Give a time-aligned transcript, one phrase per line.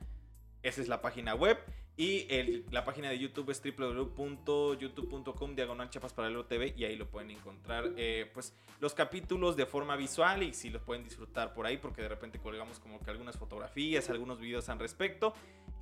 [0.62, 1.58] Esa es la página web.
[1.94, 2.26] Y
[2.70, 6.14] la página de YouTube es www.youtube.com diagonal chapas
[6.48, 10.70] TV y ahí lo pueden encontrar eh, pues los capítulos de forma visual y si
[10.70, 14.70] los pueden disfrutar por ahí porque de repente colgamos como que algunas fotografías, algunos videos
[14.70, 15.34] al respecto.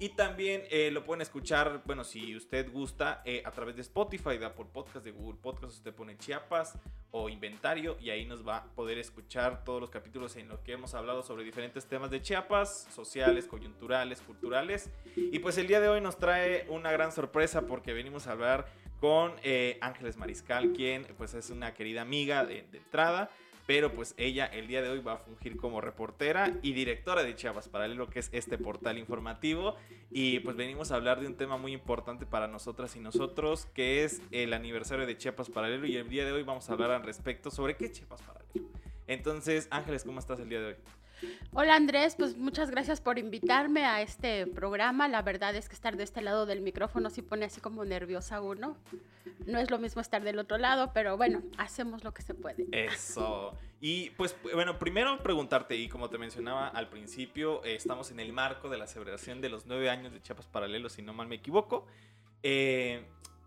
[0.03, 4.39] Y también eh, lo pueden escuchar, bueno, si usted gusta, eh, a través de Spotify,
[4.39, 6.79] de Apple Podcast, de Google Podcast, usted pone Chiapas
[7.11, 10.73] o Inventario y ahí nos va a poder escuchar todos los capítulos en los que
[10.73, 14.89] hemos hablado sobre diferentes temas de Chiapas, sociales, coyunturales, culturales.
[15.17, 18.69] Y pues el día de hoy nos trae una gran sorpresa porque venimos a hablar
[19.01, 23.29] con eh, Ángeles Mariscal, quien pues es una querida amiga de, de entrada
[23.71, 27.37] pero pues ella el día de hoy va a fungir como reportera y directora de
[27.37, 29.77] Chiapas Paralelo, que es este portal informativo.
[30.11, 34.03] Y pues venimos a hablar de un tema muy importante para nosotras y nosotros, que
[34.03, 35.87] es el aniversario de Chiapas Paralelo.
[35.87, 38.71] Y el día de hoy vamos a hablar al respecto sobre qué es Chiapas Paralelo.
[39.07, 40.77] Entonces, Ángeles, ¿cómo estás el día de hoy?
[41.53, 45.09] Hola Andrés, pues muchas gracias por invitarme a este programa.
[45.09, 48.41] La verdad es que estar de este lado del micrófono sí pone así como nerviosa
[48.41, 48.77] uno.
[49.47, 52.67] No es lo mismo estar del otro lado, pero bueno, hacemos lo que se puede.
[52.73, 53.57] Eso.
[53.81, 58.33] Y pues bueno, primero preguntarte, y como te mencionaba al principio, eh, estamos en el
[58.33, 61.37] marco de la celebración de los nueve años de Chiapas Paralelos, si no mal me
[61.37, 61.87] equivoco.
[62.43, 63.05] Eh,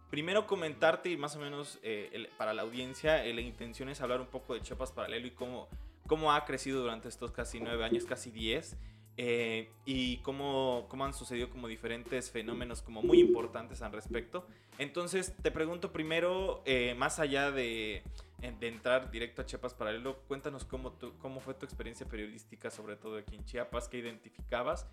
[0.09, 4.27] primero comentarte y más o menos eh, para la audiencia, la intención es hablar un
[4.27, 5.67] poco de Chiapas Paralelo y cómo
[6.07, 8.77] cómo ha crecido durante estos casi nueve años, casi diez,
[9.15, 14.47] eh, y cómo, cómo, han sucedido como diferentes fenómenos como muy importantes al respecto.
[14.79, 18.01] Entonces, te pregunto primero, eh, más allá de,
[18.39, 23.17] de, entrar directo a Chiapas Paralelo, cuéntanos cómo, cómo fue tu experiencia periodística, sobre todo
[23.17, 24.87] aquí en Chiapas, qué identificabas,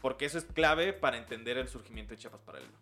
[0.00, 2.72] porque eso es clave para entender el surgimiento de Chiapas Paralelo.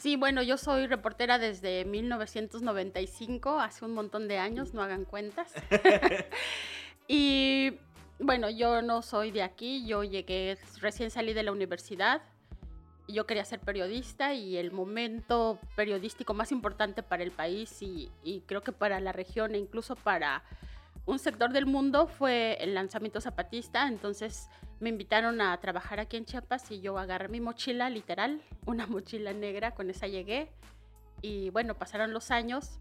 [0.00, 5.52] Sí, bueno, yo soy reportera desde 1995, hace un montón de años, no hagan cuentas.
[7.06, 7.74] y
[8.18, 12.22] bueno, yo no soy de aquí, yo llegué, recién salí de la universidad,
[13.08, 18.40] yo quería ser periodista y el momento periodístico más importante para el país y, y
[18.46, 20.44] creo que para la región e incluso para
[21.04, 24.48] un sector del mundo fue el lanzamiento zapatista, entonces
[24.80, 29.32] me invitaron a trabajar aquí en Chiapas y yo agarré mi mochila, literal, una mochila
[29.32, 30.50] negra, con esa llegué.
[31.22, 32.80] Y bueno, pasaron los años,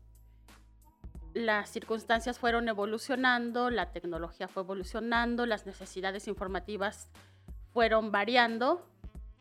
[1.34, 7.10] las circunstancias fueron evolucionando, la tecnología fue evolucionando, las necesidades informativas
[7.74, 8.88] fueron variando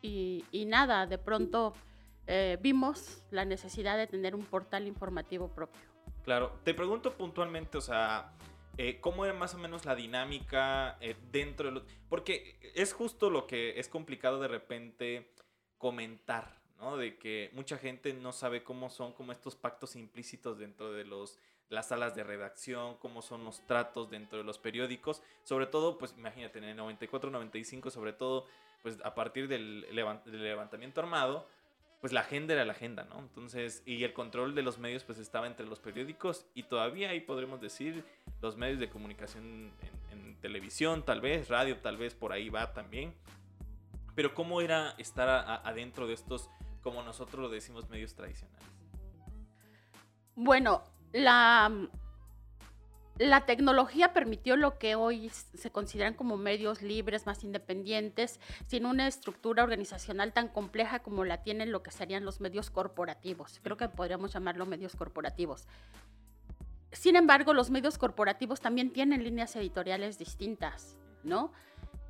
[0.02, 1.74] y, nada, de pronto
[2.26, 5.80] eh, vimos la necesidad de tener un portal informativo propio.
[6.24, 8.32] Claro, te pregunto puntualmente, o sea,
[8.78, 11.82] eh, ¿Cómo era más o menos la dinámica eh, dentro de los...
[12.08, 15.32] Porque es justo lo que es complicado de repente
[15.76, 16.96] comentar, ¿no?
[16.96, 21.38] De que mucha gente no sabe cómo son como estos pactos implícitos dentro de los
[21.68, 26.14] las salas de redacción, cómo son los tratos dentro de los periódicos, sobre todo, pues
[26.16, 28.46] imagínate, en el 94, 95, sobre todo,
[28.82, 31.46] pues a partir del levantamiento armado,
[32.00, 33.18] pues la agenda era la agenda, ¿no?
[33.18, 37.20] Entonces, y el control de los medios pues estaba entre los periódicos y todavía ahí
[37.20, 38.04] podremos decir
[38.40, 39.72] los medios de comunicación
[40.12, 43.12] en, televisión, tal vez, radio, tal vez por ahí va también.
[44.14, 45.28] Pero ¿cómo era estar
[45.64, 46.48] adentro de estos,
[46.80, 48.64] como nosotros lo decimos, medios tradicionales?
[50.36, 51.88] Bueno, la
[53.18, 59.08] la tecnología permitió lo que hoy se consideran como medios libres, más independientes, sin una
[59.08, 63.60] estructura organizacional tan compleja como la tienen lo que serían los medios corporativos.
[63.62, 65.66] Creo que podríamos llamarlo medios corporativos.
[66.92, 71.52] Sin embargo, los medios corporativos también tienen líneas editoriales distintas, ¿no?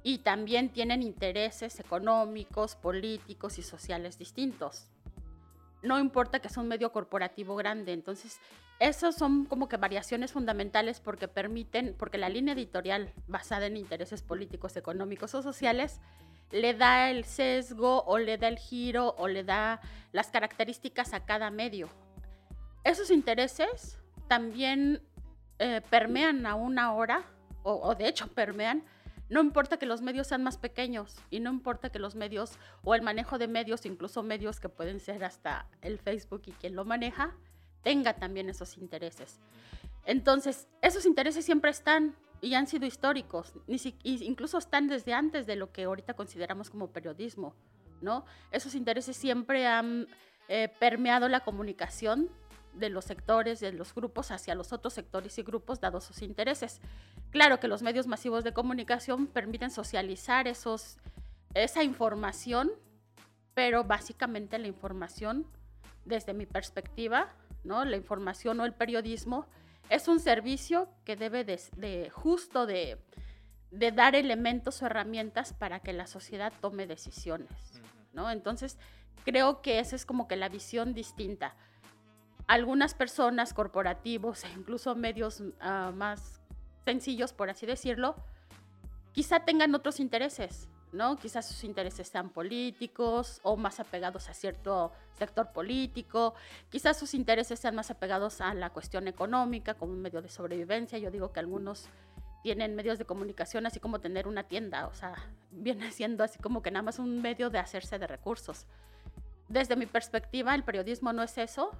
[0.02, 4.90] Y también tienen intereses económicos, políticos y sociales distintos
[5.82, 7.92] no importa que sea un medio corporativo grande.
[7.92, 8.40] Entonces,
[8.78, 14.22] esas son como que variaciones fundamentales porque permiten, porque la línea editorial basada en intereses
[14.22, 16.00] políticos, económicos o sociales
[16.50, 19.80] le da el sesgo o le da el giro o le da
[20.12, 21.88] las características a cada medio.
[22.84, 23.98] Esos intereses
[24.28, 25.02] también
[25.58, 27.24] eh, permean a una hora,
[27.62, 28.82] o de hecho permean
[29.28, 32.94] no importa que los medios sean más pequeños y no importa que los medios o
[32.94, 36.84] el manejo de medios, incluso medios que pueden ser hasta el Facebook y quien lo
[36.84, 37.34] maneja,
[37.82, 39.40] tenga también esos intereses.
[40.04, 43.52] Entonces, esos intereses siempre están, y han sido históricos,
[44.04, 47.54] incluso están desde antes de lo que ahorita consideramos como periodismo,
[48.00, 48.24] ¿no?
[48.52, 50.06] Esos intereses siempre han
[50.48, 52.30] eh, permeado la comunicación
[52.78, 56.80] de los sectores, de los grupos hacia los otros sectores y grupos dados sus intereses.
[57.30, 60.98] Claro que los medios masivos de comunicación permiten socializar esos,
[61.54, 62.70] esa información,
[63.54, 65.46] pero básicamente la información,
[66.04, 67.32] desde mi perspectiva,
[67.64, 67.84] ¿no?
[67.84, 69.46] la información o el periodismo,
[69.90, 72.98] es un servicio que debe de, justo de,
[73.70, 77.48] dar elementos o herramientas para que la sociedad tome decisiones,
[78.12, 78.30] ¿no?
[78.30, 78.78] Entonces,
[79.24, 81.54] creo que esa es como que la visión distinta.
[82.48, 86.40] Algunas personas, corporativos e incluso medios ah, más
[86.84, 88.16] sencillos, por así decirlo,
[89.12, 91.16] quizá tengan otros intereses, ¿no?
[91.16, 96.34] Quizás sus intereses sean políticos o más apegados a cierto sector político,
[96.70, 100.98] quizás sus intereses sean más apegados a la cuestión económica como un medio de sobrevivencia.
[100.98, 101.88] Yo digo que algunos
[102.42, 105.14] tienen medios de comunicación así como tener una tienda, o sea,
[105.50, 108.66] viene siendo así como que nada más un medio de hacerse de recursos.
[109.48, 111.70] Desde mi perspectiva, el periodismo no es eso.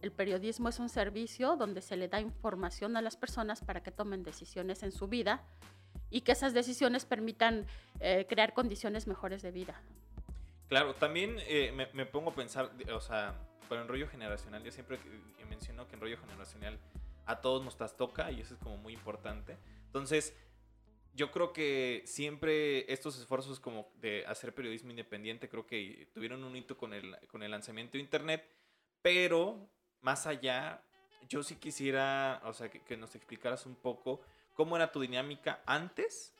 [0.00, 3.90] El periodismo es un servicio donde se le da información a las personas para que
[3.90, 5.42] tomen decisiones en su vida
[6.10, 7.66] y que esas decisiones permitan
[8.00, 9.80] eh, crear condiciones mejores de vida.
[10.68, 13.34] Claro, también eh, me, pongo a pensar, o sea,
[13.68, 14.98] con el rollo generacional, yo siempre
[15.48, 16.78] menciono que en rollo generacional
[17.24, 19.56] a todos nos trastoca y eso es como muy importante.
[19.86, 20.34] Entonces,
[21.14, 26.54] yo creo que siempre estos esfuerzos como de hacer periodismo independiente, creo que tuvieron un
[26.56, 28.48] hito con el, con el lanzamiento de Internet,
[29.02, 29.68] pero
[30.06, 30.80] más allá,
[31.28, 34.20] yo sí quisiera, o sea, que, que nos explicaras un poco
[34.56, 36.32] ¿Cómo era tu dinámica antes?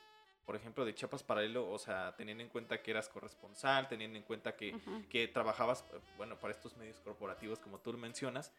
[0.47, 4.25] Por ejemplo, de Chiapas Paralelo, o sea, teniendo en cuenta que eras corresponsal, teniendo en
[4.25, 4.75] cuenta que,
[5.11, 5.85] que trabajabas,
[6.17, 8.53] bueno, para estos medios corporativos, como tú mencionas,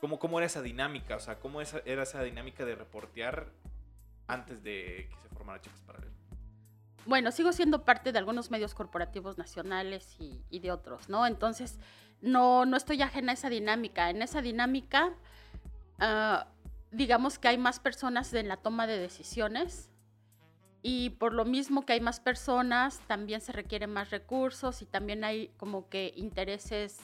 [0.00, 1.14] ¿cómo, cómo era esa dinámica?
[1.14, 3.52] O sea, ¿cómo era esa dinámica de reportear
[4.26, 6.25] antes de que se formara Chiapas Paralelo?
[7.06, 11.26] Bueno, sigo siendo parte de algunos medios corporativos nacionales y, de otros, ¿no?
[11.26, 11.78] Entonces,
[12.20, 14.10] no, no estoy ajena a esa dinámica.
[14.10, 15.12] En esa dinámica,
[16.00, 16.44] uh,
[16.90, 19.88] digamos que hay más personas en la toma de decisiones
[20.82, 25.24] y por lo mismo que hay más personas, también se requieren más recursos y también
[25.24, 26.98] hay como que intereses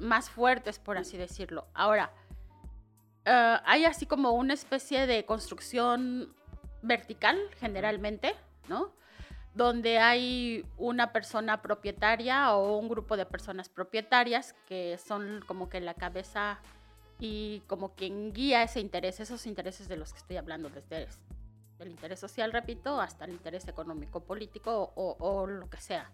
[0.00, 1.66] más fuertes, por así decirlo.
[1.74, 2.12] Ahora,
[3.24, 6.34] eh, hay así como una especie de construcción
[6.82, 8.34] vertical, generalmente,
[8.68, 8.92] ¿no?
[9.58, 15.80] Donde hay una persona propietaria o un grupo de personas propietarias que son como que
[15.80, 16.60] la cabeza
[17.18, 21.08] y como quien guía ese interés, esos intereses de los que estoy hablando, desde
[21.80, 26.08] el interés social, repito, hasta el interés económico, político o, lo que sea.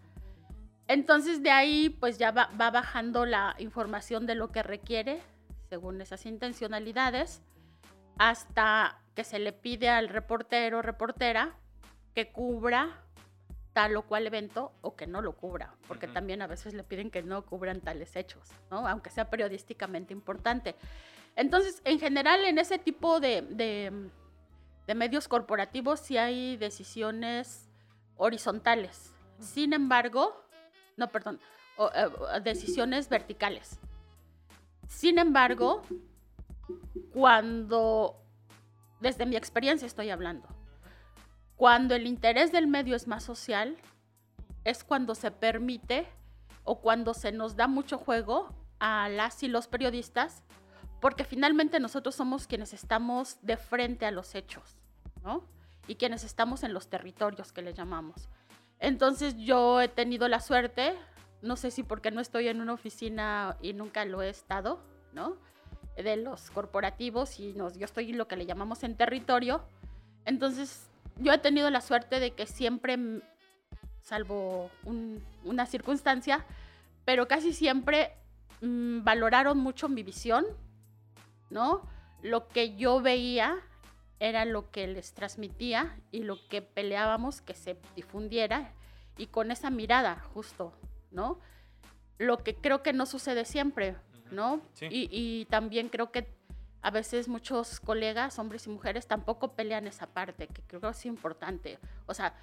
[0.88, 5.20] Entonces de ahí pues ya va, va, bajando la información de lo que requiere
[5.68, 7.42] según esas intencionalidades
[8.16, 11.58] hasta que se le pide al reportero o reportera
[12.14, 13.03] que cubra
[13.74, 17.10] tal o cual evento o que no lo cubra, porque también a veces le piden
[17.10, 18.88] que no cubran tales hechos, ¿no?
[18.88, 20.76] aunque sea periodísticamente importante.
[21.36, 27.68] Entonces, en general, en ese tipo de, de, medios corporativos sí hay decisiones
[28.16, 29.12] horizontales.
[29.40, 30.40] Sin embargo,
[30.96, 31.40] no, perdón,
[31.78, 33.80] eh, decisiones verticales.
[34.86, 35.82] Sin embargo,
[37.12, 38.22] cuando,
[39.00, 40.46] desde mi experiencia estoy hablando,
[41.56, 43.76] cuando el interés del medio es más social,
[44.64, 46.06] es cuando se permite
[46.64, 50.42] o cuando se nos da mucho juego a las y los periodistas,
[51.00, 54.76] porque finalmente nosotros somos quienes estamos de frente a los hechos,
[55.22, 55.46] ¿no?
[55.86, 58.28] Y quienes estamos en los territorios que le llamamos.
[58.78, 60.94] Entonces yo he tenido la suerte,
[61.42, 64.82] no sé si porque no estoy en una oficina y nunca lo he estado,
[65.12, 65.36] ¿no?
[65.96, 69.62] De los corporativos y nos, yo estoy en lo que le llamamos en territorio.
[70.24, 72.98] Entonces yo he tenido la suerte de que siempre,
[74.00, 74.70] salvo
[75.44, 76.44] una circunstancia,
[77.04, 78.12] pero casi siempre
[78.60, 80.44] mm, valoraron mucho mi visión,
[81.50, 81.82] ¿no?
[82.22, 83.56] Lo que yo veía
[84.20, 88.72] era lo que les transmitía y lo que peleábamos que se difundiera
[89.18, 90.72] y con esa mirada justo,
[91.10, 91.38] ¿no?
[92.18, 93.96] Lo que creo que no sucede siempre,
[94.30, 94.62] ¿no?
[94.80, 96.26] Y, y, también creo que
[96.84, 101.06] a veces muchos colegas, hombres y mujeres, tampoco pelean esa parte, que creo que es
[101.06, 101.78] importante.
[102.04, 102.34] O sea,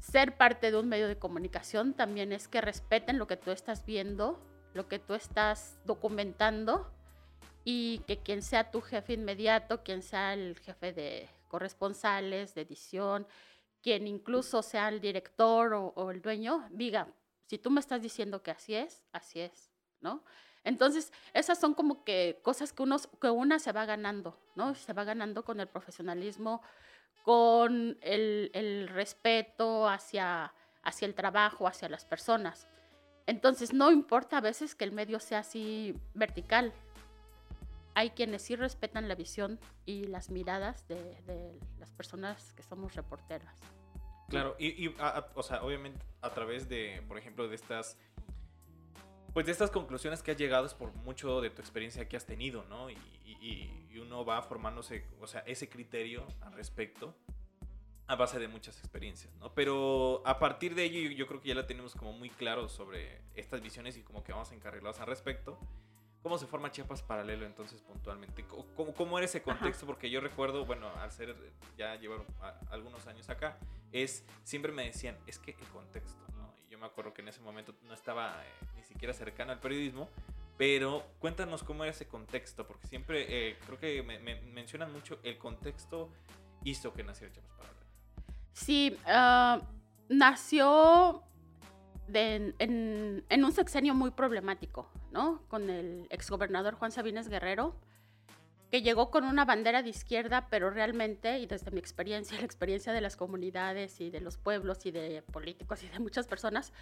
[0.00, 3.84] ser parte de un medio de comunicación también es que respeten lo que tú estás
[3.84, 4.40] viendo,
[4.72, 6.90] lo que tú estás documentando
[7.64, 13.26] y que quien sea tu jefe inmediato, quien sea el jefe de corresponsales, de edición,
[13.82, 17.08] quien incluso sea el director o, o el dueño, diga,
[17.44, 20.24] si tú me estás diciendo que así es, así es, ¿no?
[20.66, 24.74] Entonces, esas son como que cosas que, uno, que una se va ganando, ¿no?
[24.74, 26.60] Se va ganando con el profesionalismo,
[27.22, 32.66] con el, respeto hacia, hacia el trabajo, hacia las personas.
[33.26, 36.72] Entonces, no importa a veces que el medio sea así vertical.
[37.94, 43.54] Hay quienes sí respetan la visión y las miradas de, las personas que somos reporteras.
[44.28, 44.88] Claro, y,
[45.34, 47.96] o sea, obviamente a través de, por ejemplo, de estas,
[49.36, 52.24] pues de estas conclusiones que has llegado es por mucho de tu experiencia que has
[52.24, 52.88] tenido, ¿no?
[52.88, 52.94] Y,
[53.26, 57.14] y- y uno va formándose, o sea, ese criterio al respecto
[58.06, 59.52] a base de muchas experiencias, ¿no?
[59.52, 62.70] Pero a partir de ello yo, yo creo que ya la tenemos como muy claro
[62.70, 65.58] sobre estas visiones y como que vamos encarrilados al respecto.
[66.22, 68.42] ¿Cómo se forma Chiapas Paralelo entonces puntualmente?
[68.74, 69.84] ¿Cómo, cómo- era ese contexto?
[69.84, 71.36] Porque yo recuerdo, bueno, al ser
[71.76, 72.24] ya llevar
[72.70, 73.58] algunos años acá,
[73.92, 76.24] es siempre me decían, es que el contexto,
[76.76, 80.08] yo me acuerdo que en ese momento no estaba eh, ni siquiera cercano al periodismo,
[80.58, 85.18] pero cuéntanos cómo era ese contexto, porque siempre eh, creo que me, me mencionan mucho
[85.22, 86.10] el contexto
[86.64, 87.86] hizo que naciera Chiapas Paralelo.
[88.52, 89.60] Sí, ah,
[90.08, 91.22] nació
[92.08, 95.42] de- en, en un sexenio muy problemático, ¿no?
[95.48, 97.74] Con el exgobernador Juan Sabines Guerrero,
[98.70, 102.92] que llegó con una bandera de izquierda, pero realmente, y desde mi experiencia, la experiencia
[102.92, 106.72] de las comunidades y de los pueblos y de políticos y de muchas personas,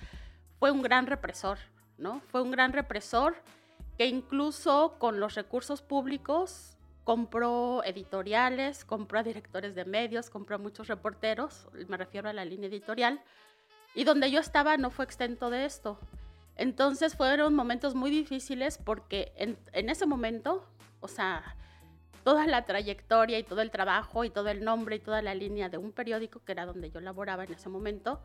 [0.58, 1.58] fue un gran represor,
[1.98, 2.20] ¿no?
[2.20, 3.36] Fue un gran represor
[3.98, 10.58] que incluso con los recursos públicos compró editoriales, compró a directores de medios, compró a
[10.58, 13.20] muchos reporteros, me refiero a la línea editorial,
[13.94, 15.98] y donde yo estaba no fue extento de esto.
[16.56, 20.66] Entonces fueron momentos muy difíciles porque en, en ese momento,
[21.00, 21.56] o sea,
[22.24, 25.68] toda la trayectoria y todo el trabajo y todo el nombre y toda la línea
[25.68, 28.20] de un periódico, que era donde yo laboraba en ese momento,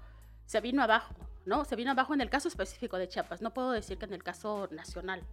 [0.46, 1.14] se vino abajo,
[1.46, 1.66] ¿no?
[1.66, 4.24] Se vino abajo en el caso específico de Chiapas, no puedo decir que en el
[4.24, 5.24] caso nacional.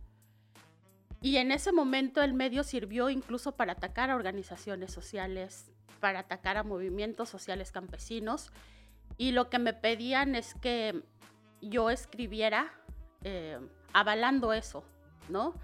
[1.23, 5.71] Y en ese momento el medio sirvió incluso para atacar a organizaciones sociales,
[6.01, 8.53] para atacar a movimientos sociales campesinos.
[9.17, 11.03] Y lo que me pedían es que
[11.63, 12.71] yo escribiera
[13.25, 13.59] eh,
[13.93, 14.85] avalando eso,
[15.29, 15.55] ¿no?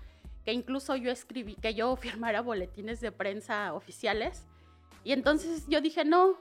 [0.45, 4.47] Que incluso yo escribí, que yo firmara boletines de prensa oficiales.
[5.05, 6.39] Y entonces yo dije, no,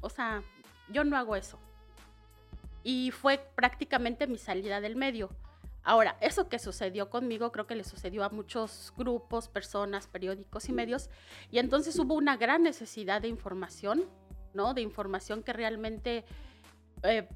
[0.00, 0.42] o sea,
[0.88, 1.58] yo no hago eso.
[2.82, 5.30] Y fue prácticamente mi salida del medio.
[5.82, 10.72] Ahora, eso que sucedió conmigo creo que le sucedió a muchos grupos, personas, periódicos y
[10.72, 11.08] medios,
[11.50, 14.04] y entonces hubo una gran necesidad de información,
[14.52, 14.74] ¿no?
[14.74, 16.24] De información que realmente,
[17.04, 17.26] eh,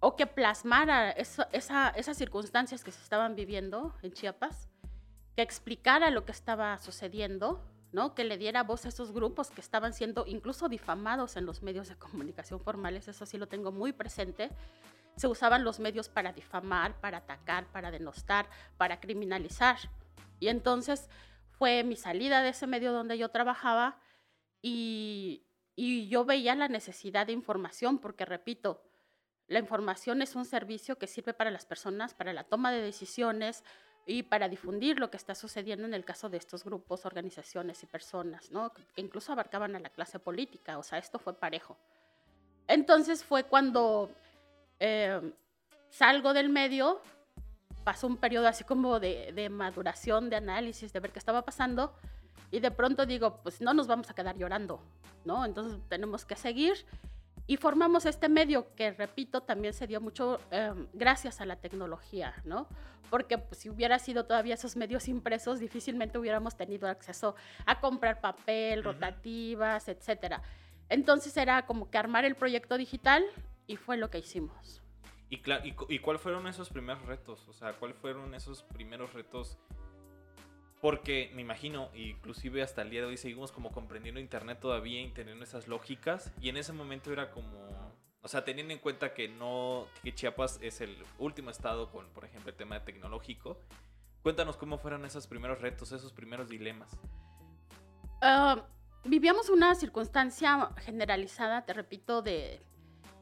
[0.00, 4.67] o que plasmara esas circunstancias que se estaban viviendo en Chiapas,
[5.38, 8.12] que explicara lo que estaba sucediendo, ¿no?
[8.12, 11.86] Que le diera voz a esos grupos que estaban siendo incluso difamados en los medios
[11.86, 14.50] de comunicación formales, eso sí lo tengo muy presente
[15.14, 19.76] se usaban los medios para difamar, para atacar, para denostar, para criminalizar.
[20.40, 21.08] Y entonces
[21.50, 24.00] fue mi salida de ese medio donde yo trabajaba
[24.60, 25.44] y,
[25.76, 28.82] y yo veía la necesidad de información, porque repito,
[29.46, 33.62] la información es un servicio que sirve para las personas, para la toma de decisiones
[34.08, 37.86] y para difundir lo que está sucediendo en el caso de estos grupos, organizaciones y
[37.86, 38.72] personas, ¿no?
[38.72, 41.76] que incluso abarcaban a la clase política, o sea, esto fue parejo.
[42.66, 44.10] Entonces fue cuando
[44.80, 45.20] eh,
[45.90, 47.02] salgo del medio,
[47.84, 51.92] pasó un periodo así como de, de maduración, de análisis, de ver qué estaba pasando,
[52.50, 54.80] y de pronto digo, pues no nos vamos a quedar llorando,
[55.26, 55.44] ¿no?
[55.44, 56.86] Entonces tenemos que seguir.
[57.48, 62.34] Y formamos este medio que, repito, también se dio mucho eh, gracias a la tecnología,
[62.44, 62.68] ¿no?
[63.08, 68.20] Porque pues, si hubiera sido todavía esos medios impresos, difícilmente hubiéramos tenido acceso a comprar
[68.20, 70.42] papel, rotativas, etcétera.
[70.90, 73.24] Entonces era como que armar el proyecto digital
[73.66, 74.82] y fue lo que hicimos.
[75.30, 77.48] Y, y, ¿Y cuáles fueron esos primeros retos?
[77.48, 79.56] O sea, ¿cuáles fueron esos primeros retos?
[80.80, 85.10] Porque me imagino, inclusive hasta el día de hoy seguimos como comprendiendo Internet todavía y
[85.10, 86.32] teniendo esas lógicas.
[86.40, 87.92] Y en ese momento era como,
[88.22, 92.24] o sea, teniendo en cuenta que no, que Chiapas es el último estado con, por
[92.24, 93.60] ejemplo, el tema tecnológico.
[94.22, 96.96] Cuéntanos cómo fueron esos primeros retos, esos primeros dilemas.
[98.20, 98.64] Ah,
[99.04, 102.60] vivíamos una circunstancia generalizada, te repito, de,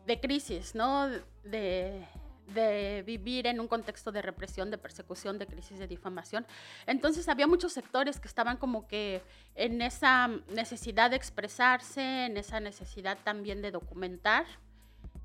[0.07, 1.09] de crisis, ¿no?
[1.45, 2.07] De,
[2.47, 6.47] de vivir en un contexto de represión, de persecución, de crisis de difamación.
[6.87, 9.23] Entonces había muchos sectores que estaban como que
[9.55, 14.47] en esa necesidad de expresarse, en esa necesidad también de documentar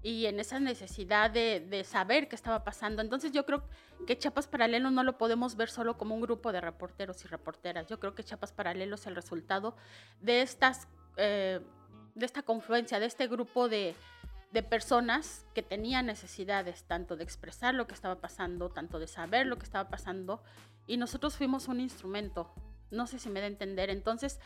[0.03, 3.01] y en esa necesidad de, de saber qué estaba pasando.
[3.01, 3.63] Entonces yo creo
[4.07, 7.87] que Chiapas Paralelo no lo podemos ver solo como un grupo de reporteros y reporteras.
[7.87, 9.75] Yo creo que Chiapas Paralelo es el resultado
[10.21, 10.87] de estas,
[11.17, 11.59] eh,
[12.15, 13.95] de esta confluencia, de este grupo de,
[14.51, 19.45] de personas que tenían necesidades tanto de expresar lo que estaba pasando, tanto de saber
[19.47, 20.43] lo que estaba pasando,
[20.87, 22.51] y nosotros fuimos un instrumento.
[22.89, 23.89] No sé si me da a entender.
[23.89, 24.39] Entonces,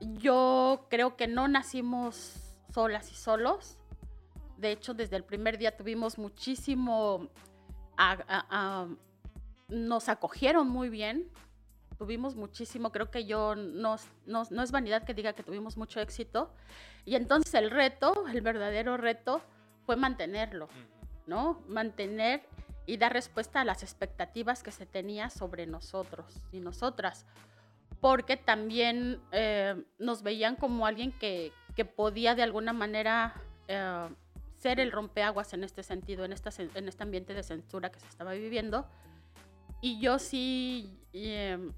[0.00, 3.78] yo creo que no nacimos solas y solos.
[4.56, 7.28] De hecho, desde el primer día tuvimos muchísimo,
[9.68, 11.30] nos acogieron muy bien,
[12.00, 16.50] tuvimos muchísimo, creo que yo no, no, es vanidad que diga que tuvimos mucho éxito.
[17.04, 19.42] Y entonces el reto, el verdadero reto,
[19.84, 20.70] fue mantenerlo,
[21.26, 21.60] ¿no?
[21.68, 22.40] Mantener
[22.86, 27.26] y dar respuesta a las expectativas que se tenía sobre nosotros y nosotras
[28.00, 33.34] porque también eh, nos veían como alguien que, que podía de alguna manera
[33.68, 34.08] eh,
[34.56, 38.06] ser el rompeaguas en este sentido, en, esta, en este ambiente de censura que se
[38.06, 38.86] estaba viviendo.
[39.82, 41.72] Y yo sí, em,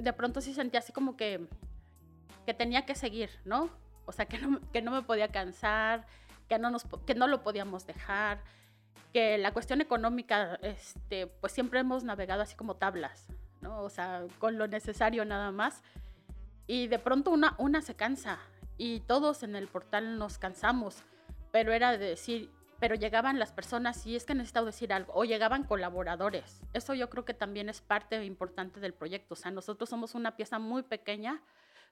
[0.00, 1.46] de pronto sí sentía así como que,
[2.46, 3.70] que tenía que seguir, ¿no?
[4.06, 6.06] O sea, que no, que no me podía cansar,
[6.48, 8.42] que no, nos, que no lo podíamos dejar,
[9.12, 13.28] que la cuestión económica, este, pues siempre hemos navegado así como tablas,
[13.60, 13.82] ¿no?
[13.82, 15.82] O sea, con lo necesario nada más.
[16.66, 18.38] Y de pronto una, una se cansa
[18.78, 21.02] y todos en el portal nos cansamos,
[21.50, 25.24] pero era de decir, pero llegaban las personas y es que necesitaba decir algo, o
[25.24, 26.62] llegaban colaboradores.
[26.72, 29.34] Eso yo creo que también es parte importante del proyecto.
[29.34, 31.42] O sea, nosotros somos una pieza muy pequeña,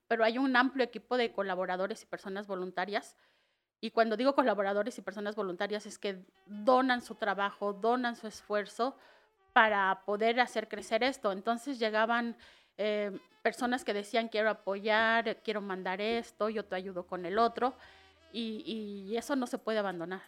[0.09, 3.17] pero hay un amplio equipo de colaboradores y personas voluntarias.
[3.81, 8.97] Y cuando digo colaboradores y personas voluntarias es que donan su trabajo, donan su esfuerzo
[9.53, 11.33] para poder hacer crecer esto.
[11.33, 12.35] Entonces llegaban
[12.79, 17.77] eh, personas que decían quiero apoyar, quiero mandar esto, yo te ayudo con el otro,
[18.33, 20.23] y, eso no se puede abandonar,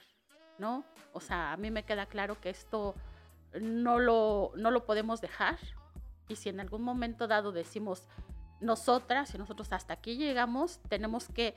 [0.60, 0.84] ¿no?
[1.12, 2.94] O sea, a mí me queda claro que esto
[3.60, 5.58] no lo, no lo podemos dejar,
[6.28, 8.06] y si en algún momento dado decimos
[8.60, 11.54] nosotras y nosotros hasta aquí llegamos, tenemos que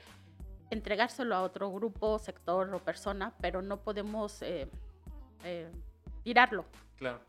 [0.70, 4.68] entregárselo a otro grupo, sector o persona, pero no podemos eh,
[5.44, 5.70] eh,
[6.24, 6.64] tirarlo.
[6.96, 7.20] Claro.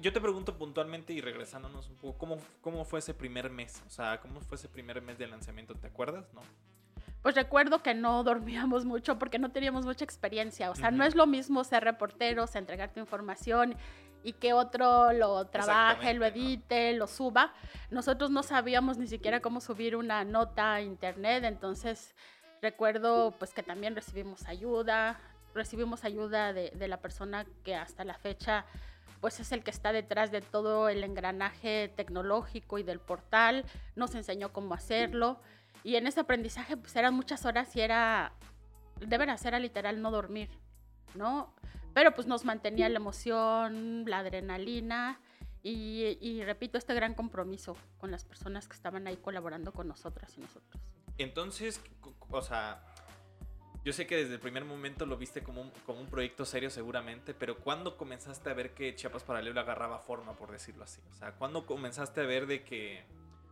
[0.00, 3.82] Yo te pregunto puntualmente y regresándonos un poco, ¿cómo, ¿cómo fue ese primer mes?
[3.86, 5.74] O sea, ¿cómo fue ese primer mes de lanzamiento?
[5.74, 6.32] ¿Te acuerdas?
[6.32, 6.40] ¿No?
[7.22, 10.70] Pues recuerdo que no dormíamos mucho porque no teníamos mucha experiencia.
[10.70, 13.76] O sea, no es lo mismo ser reporteros, entregarte información
[14.24, 17.52] y que otro lo trabaje, lo edite, lo suba.
[17.90, 22.14] Nosotros no sabíamos ni siquiera cómo subir una nota a internet, entonces
[22.60, 25.18] recuerdo pues que también recibimos ayuda,
[25.54, 28.64] recibimos ayuda de, de la persona que hasta la fecha
[29.20, 34.16] pues es el que está detrás de todo el engranaje tecnológico y del portal, nos
[34.16, 35.38] enseñó cómo hacerlo
[35.84, 38.32] y en ese aprendizaje pues eran muchas horas y era,
[39.00, 40.48] de veras, era literal no dormir,
[41.14, 41.54] ¿no?
[41.94, 45.20] Pero pues nos mantenía la emoción, la adrenalina
[45.62, 50.40] y, repito, este gran compromiso con las personas que estaban ahí colaborando con nosotras y
[50.40, 50.82] nosotros.
[51.18, 51.80] Entonces,
[52.30, 52.82] o sea,
[53.84, 56.70] yo sé que desde el primer momento lo viste como un, como un proyecto serio
[56.70, 61.00] seguramente, pero ¿cuándo comenzaste a ver que Chiapas Paralelo agarraba forma, por decirlo así?
[61.10, 63.04] O sea, ¿cuándo comenzaste a ver de que,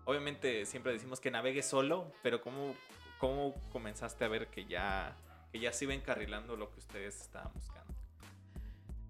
[0.05, 2.75] obviamente siempre decimos que navegue solo, pero ¿cómo,
[3.19, 5.17] cómo comenzaste a ver que ya,
[5.53, 7.95] que ya se iba encarrilando lo que ustedes estaban buscando?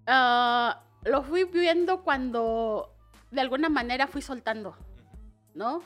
[0.07, 2.93] Ah, lo fui viendo cuando
[3.31, 4.75] de alguna manera fui soltando,
[5.53, 5.83] ¿no?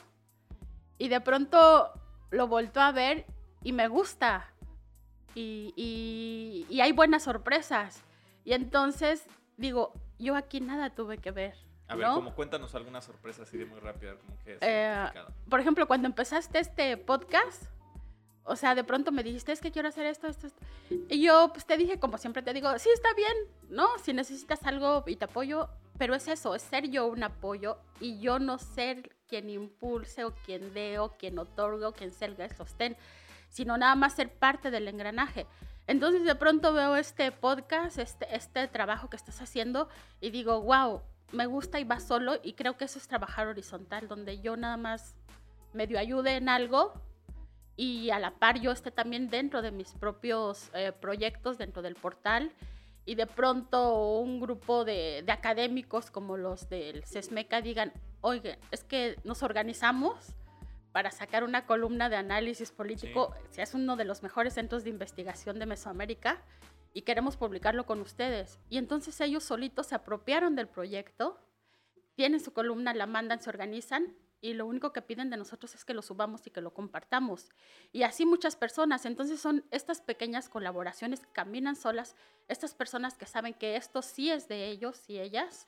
[0.98, 1.92] Y de pronto
[2.30, 3.26] lo volto a ver
[3.62, 4.50] y me gusta
[5.36, 8.02] y, hay buenas sorpresas.
[8.44, 11.56] Y entonces digo, yo aquí nada tuve que ver.
[11.88, 15.06] A ver, como cuéntanos alguna sorpresa así de muy rápida, como que eh,
[15.48, 17.64] Por ejemplo, cuando empezaste este podcast,
[18.44, 20.60] o sea, de pronto me dijiste, es que quiero hacer esto, esto, esto.
[21.08, 23.34] Y yo, pues te dije, como siempre te digo, sí, está bien,
[23.68, 23.86] ¿no?
[24.02, 25.68] Si necesitas algo y te apoyo,
[25.98, 30.34] pero es eso, es ser yo un apoyo y yo no ser quien impulse o
[30.44, 32.96] quien dé o quien otorgue o quien sea el sostén
[33.48, 35.46] sino nada más ser parte del engranaje.
[35.86, 39.88] Entonces de pronto veo este podcast, este, este trabajo que estás haciendo
[40.20, 41.00] y digo, wow,
[41.32, 44.76] me gusta y va solo y creo que eso es trabajar horizontal, donde yo nada
[44.76, 45.16] más
[45.72, 46.92] medio ayude en algo
[47.76, 51.94] y a la par yo esté también dentro de mis propios eh, proyectos, dentro del
[51.94, 52.52] portal
[53.04, 58.82] y de pronto un grupo de, de académicos como los del CESMECA digan, oye, es
[58.82, 60.34] que nos organizamos
[60.96, 63.34] para sacar una columna de análisis político.
[63.50, 66.40] si Es uno de los mejores centros de investigación de Mesoamérica
[66.96, 68.58] y queremos publicarlo con ustedes.
[68.70, 71.38] Y entonces ellos solitos se apropiaron del proyecto,
[72.14, 75.84] tienen su columna, la mandan, se organizan y lo único que piden de nosotros es
[75.84, 77.50] que lo subamos y que lo compartamos.
[77.92, 79.04] Y así muchas personas.
[79.04, 82.16] Entonces son estas pequeñas colaboraciones que caminan solas,
[82.48, 85.66] estas personas que saben que esto sí es de ellos y ellas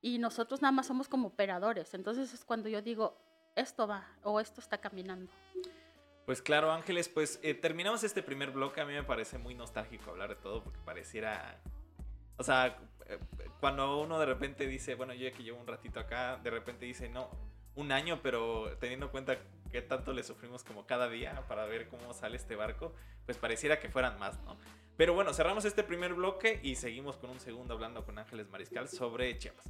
[0.00, 1.92] y nosotros nada más somos como operadores.
[1.92, 3.18] Entonces es cuando yo digo,
[3.54, 5.30] esto va o esto está caminando.
[6.30, 8.80] Pues claro, Ángeles, pues eh, terminamos este primer bloque.
[8.80, 11.60] A mí me parece muy nostálgico hablar de todo porque pareciera...
[12.36, 13.18] O sea, eh,
[13.58, 16.86] cuando uno de repente dice, bueno, yo ya que llevo un ratito acá, de repente
[16.86, 17.28] dice, no,
[17.74, 19.38] un año, pero teniendo en cuenta
[19.72, 22.94] qué tanto le sufrimos como cada día para ver cómo sale este barco,
[23.26, 24.56] pues pareciera que fueran más, ¿no?
[24.96, 28.88] Pero bueno, cerramos este primer bloque y seguimos con un segundo hablando con Ángeles Mariscal
[28.88, 29.68] sobre Chiapas.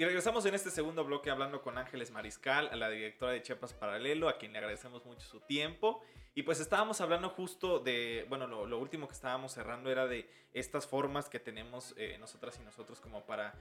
[0.00, 3.74] Y regresamos en este segundo bloque hablando con Ángeles Mariscal, a la directora de Chiapas
[3.74, 6.00] Paralelo, a quien le agradecemos mucho su tiempo.
[6.34, 10.86] Y pues estábamos hablando justo de, bueno, lo, último que estábamos cerrando era de estas
[10.86, 13.52] formas que tenemos eh, nosotras y nosotros como para,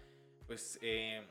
[0.47, 1.27] pues, eh,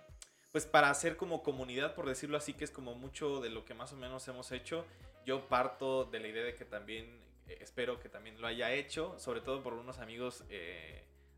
[0.53, 3.73] pues para hacer como comunidad, por decirlo así, que es como mucho de lo que
[3.73, 4.85] más o menos hemos hecho.
[5.25, 9.19] Yo parto de la idea de que también, eh, espero que también lo haya hecho,
[9.19, 10.45] sobre todo por unos amigos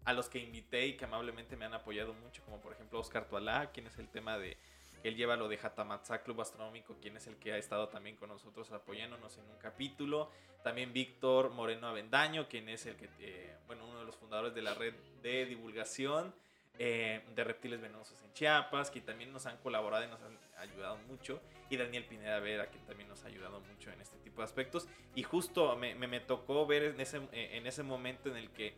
[0.04, 3.28] a los que invité y que amablemente me han apoyado mucho, como por ejemplo Oscar
[3.28, 4.56] Tualá, quien es el tema de
[5.02, 8.28] él lleva lo de Jatamatza Club Astronómico, quien es el que ha estado también con
[8.28, 10.30] nosotros apoyándonos en un capítulo.
[10.62, 14.60] También Víctor Moreno Avendaño, quien es el que, eh, bueno, uno de los fundadores de
[14.60, 16.34] la red de divulgación
[16.78, 20.98] eh, de reptiles venenosos en Chiapas, que también nos han colaborado y nos han ayudado
[21.08, 21.40] mucho.
[21.70, 24.86] Y Daniel Pineda Vera, quien también nos ha ayudado mucho en este tipo de aspectos.
[25.14, 28.74] Y justo me, me, tocó ver en ese, en ese momento en el que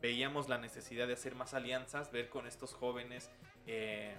[0.00, 3.30] veíamos la necesidad de hacer más alianzas, ver con estos jóvenes
[3.66, 4.14] eh,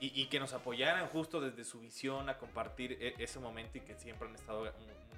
[0.00, 3.94] y, que nos apoyaran justo desde su visión a compartir e, ese momento y que
[3.94, 4.70] siempre han estado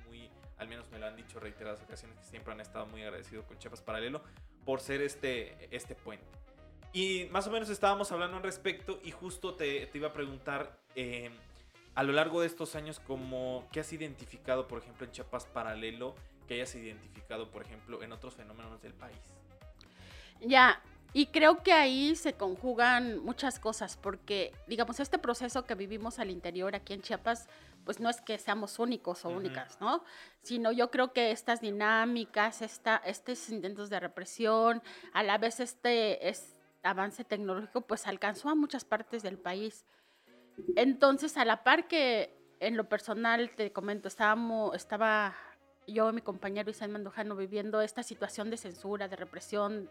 [0.07, 3.44] muy, al menos me lo han dicho reiteradas ocasiones, que siempre han estado muy agradecidos
[3.46, 4.22] con Chiapas Paralelo
[4.64, 6.27] por ser este, este puente.
[6.92, 10.79] Y más o menos estábamos hablando al respecto y justo te, te iba a preguntar,
[10.94, 11.31] eh,
[11.94, 16.14] a lo largo de estos años, como, ¿qué has identificado, por ejemplo, en Chiapas Paralelo,
[16.46, 19.18] que hayas identificado, por ejemplo, en otros fenómenos del país?
[20.40, 20.81] Ya,
[21.12, 26.31] y creo que ahí se conjugan muchas cosas, porque, digamos, este proceso que vivimos al
[26.31, 27.48] interior aquí en Chiapas,
[27.85, 30.05] pues no es que seamos únicos o únicas, ¿no?
[30.42, 34.83] Sino yo creo que estas dinámicas, esta, estos intentos de represión,
[35.14, 39.87] a la vez este, este avance tecnológico, pues alcanzó a muchas partes del país.
[40.77, 45.35] Entonces, a la par que en lo personal, te comento, estábamos, estaba
[45.92, 49.90] yo y mi compañero Isabel Mandujano viviendo esta situación de censura, de represión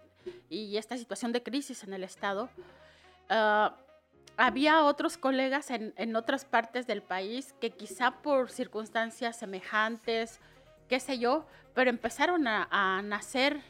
[0.50, 2.50] y esta situación de crisis en el Estado,
[3.30, 3.76] ah,
[4.38, 10.40] había otros colegas en, en, otras partes del país que quizá por circunstancias semejantes,
[10.88, 13.62] qué sé yo, pero empezaron a, a nacer,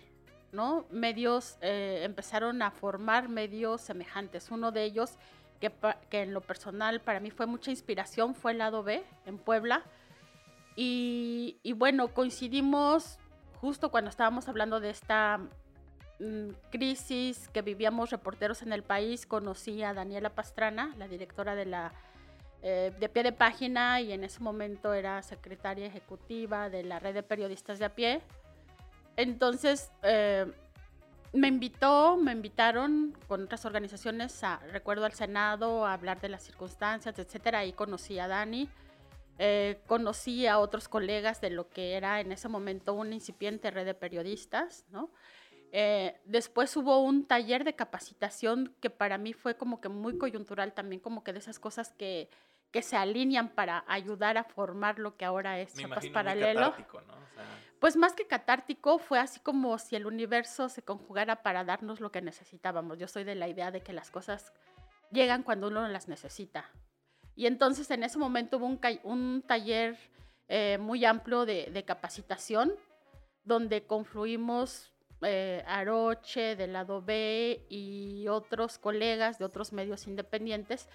[0.52, 0.86] ¿no?
[0.92, 4.52] Medios, eh, empezaron a formar medios semejantes.
[4.52, 5.18] Uno de ellos,
[5.62, 5.72] que,
[6.10, 9.84] que en lo personal para mí fue mucha inspiración, fue el lado B en Puebla
[10.80, 13.18] y, bueno, coincidimos
[13.60, 15.40] justo cuando estábamos hablando de esta
[16.20, 19.26] mm, crisis que vivíamos reporteros en el país.
[19.26, 21.94] Conocí a Daniela Pastrana, la directora de la
[22.62, 27.14] eh, de pie de página y en ese momento era secretaria ejecutiva de la red
[27.14, 28.22] de periodistas de a pie.
[29.16, 30.46] Entonces eh,
[31.34, 36.44] me invitó, me invitaron con otras organizaciones, a, recuerdo al Senado, a hablar de las
[36.44, 37.60] circunstancias, etcétera.
[37.60, 38.70] Ahí conocí a Dani.
[39.40, 43.86] Eh, conocí a otros colegas de lo que era en ese momento una incipiente red
[43.86, 45.12] de periodistas, ¿no?
[45.72, 50.74] Eh, después hubo un taller de capacitación que para mí fue como que muy coyuntural
[50.74, 52.30] también, como que de esas cosas que,
[52.72, 56.74] que se alinean para ayudar a formar lo que ahora es Chiapas Paralelo.
[57.80, 62.12] Pues más que catártico, fue así como si el universo se conjugara para darnos lo
[62.12, 62.98] que necesitábamos.
[62.98, 64.52] Yo soy de la idea de que las cosas
[65.12, 66.72] llegan cuando uno las necesita,
[67.38, 68.66] y entonces en ese momento hubo
[69.04, 69.96] un, taller
[70.50, 72.74] eh, muy amplio de, capacitación
[73.46, 80.90] donde confluimos eh, Aroche del lado B y otros colegas de otros medios independientes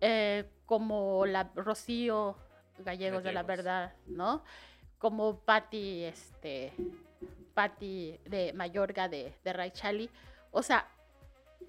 [0.00, 2.36] eh, como la Rocío
[2.80, 4.42] Gallegos, de la Verdad, ¿no?
[4.98, 6.72] Como Patti, este,
[7.54, 10.10] Patti de Mayorga de, de Raichali.
[10.50, 10.88] O sea,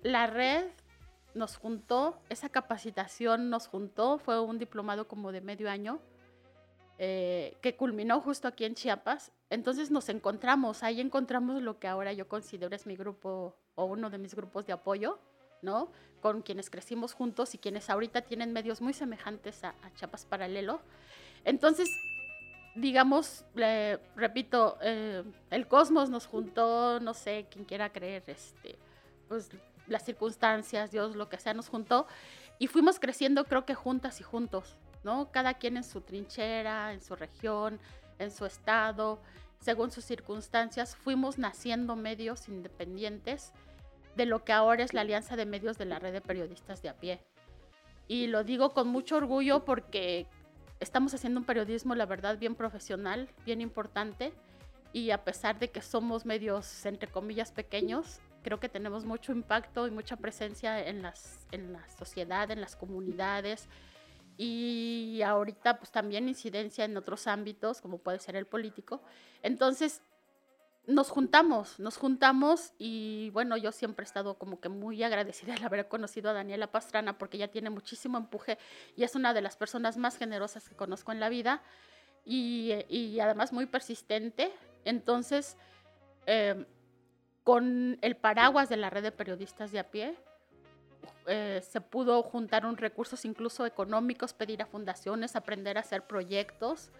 [0.02, 0.66] la red
[1.34, 6.00] nos juntó, esa capacitación nos juntó, fue un diplomado como de medio año,
[6.98, 9.32] eh, que culminó justo aquí en Chiapas.
[9.50, 14.10] Entonces nos encontramos, ahí encontramos lo que ahora yo considero es mi grupo o uno
[14.10, 15.20] de mis grupos de apoyo,
[15.62, 15.92] ¿no?
[16.22, 20.82] Con quienes crecimos juntos y quienes ahorita tienen medios muy semejantes a, Chiapas Paralelo.
[21.46, 21.90] Entonces,
[22.76, 23.46] digamos,
[24.16, 28.78] repito, eh, el cosmos nos juntó, no sé, quien quiera creer, este,
[29.30, 29.50] pues
[29.90, 32.08] las circunstancias, Dios, lo que sea, nos juntó
[32.58, 35.32] y fuimos creciendo creo que juntas y juntos, ¿no?
[35.32, 37.80] Cada quien en su trinchera, en su región,
[38.20, 39.20] en su estado,
[39.60, 43.52] según sus circunstancias, fuimos naciendo medios independientes
[44.16, 46.90] de lo que ahora es la Alianza de Medios de la Red de Periodistas de
[46.90, 47.22] a pie.
[48.08, 50.28] Y lo digo con mucho orgullo porque
[50.80, 54.34] estamos haciendo un periodismo, la verdad, bien profesional, bien importante
[54.94, 59.86] y a pesar de que somos medios, entre comillas, pequeños, creo que tenemos mucho impacto
[59.86, 63.68] y mucha presencia en, las, en la sociedad, en las comunidades
[64.38, 69.04] y ahorita pues también incidencia en otros ámbitos como puede ser el político.
[69.44, 70.02] Entonces
[70.88, 75.64] nos juntamos, nos juntamos y bueno, yo siempre he estado como que muy agradecida de
[75.64, 78.58] haber conocido a Daniela Pastrana porque ella tiene muchísimo empuje
[78.96, 81.62] y es una de las personas más generosas que conozco en la vida
[82.26, 84.52] y, y además muy persistente.
[84.86, 85.56] Entonces,
[86.26, 86.66] eh,
[87.44, 90.16] con el paraguas de la red de periodistas de a pie,
[91.28, 96.92] eh, se pudo juntar un recursos incluso económicos, pedir a fundaciones, aprender a hacer proyectos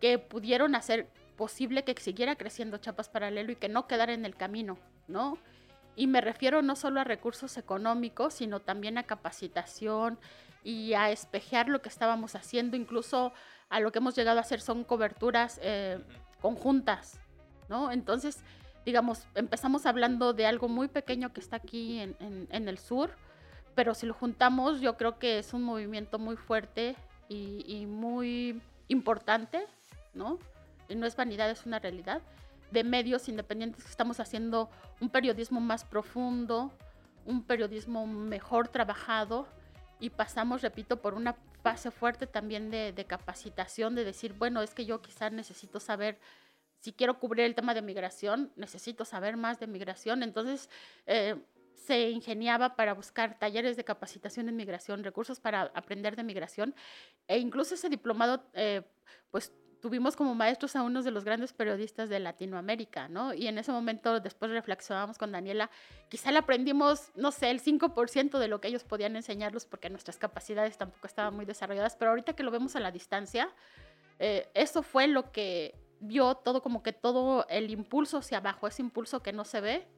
[0.00, 4.36] que pudieron hacer posible que siguiera creciendo Chapas Paralelo y que no quedara en el
[4.36, 4.78] camino,
[5.08, 5.38] ¿no?
[5.96, 10.18] Y me refiero no solo a recursos económicos, sino también a capacitación
[10.64, 13.32] y a espejear lo que estábamos haciendo, incluso
[13.68, 15.98] a lo que hemos llegado a hacer son coberturas eh,
[16.40, 17.20] conjuntas,
[17.68, 17.92] ¿no?
[17.92, 18.42] Entonces,
[18.84, 22.16] digamos, empezamos hablando de algo muy pequeño que está aquí en,
[22.50, 23.10] en, el sur,
[23.74, 26.96] pero si lo juntamos, yo creo que es un movimiento muy fuerte
[27.28, 29.64] y, y muy importante,
[30.14, 30.38] ¿no?
[30.88, 32.20] Y no es vanidad, es una realidad,
[32.70, 36.72] de medios independientes que estamos haciendo un periodismo más profundo,
[37.24, 39.46] un periodismo mejor trabajado
[40.00, 44.74] y pasamos, repito, por una fase fuerte también de, de capacitación, de decir, bueno, es
[44.74, 46.18] que yo quizás necesito saber
[46.82, 50.24] si quiero cubrir el tema de migración, necesito saber más de migración.
[50.24, 50.68] Entonces,
[51.06, 51.36] eh,
[51.76, 56.74] se ingeniaba para buscar talleres de capacitación en migración, recursos para aprender de migración,
[57.28, 58.82] e incluso ese diplomado, eh,
[59.30, 63.32] pues tuvimos como maestros a unos de los grandes periodistas de Latinoamérica, ¿no?
[63.32, 65.70] Y en ese momento, después reflexionábamos con Daniela,
[66.08, 70.18] quizá le aprendimos, no sé, el 5% de lo que ellos podían enseñarlos porque nuestras
[70.18, 73.48] capacidades tampoco estaban muy desarrolladas, pero ahorita que lo vemos a la distancia,
[74.18, 78.82] eh, eso fue lo que vio todo como que todo el impulso hacia abajo, ese
[78.82, 79.88] impulso que no se ve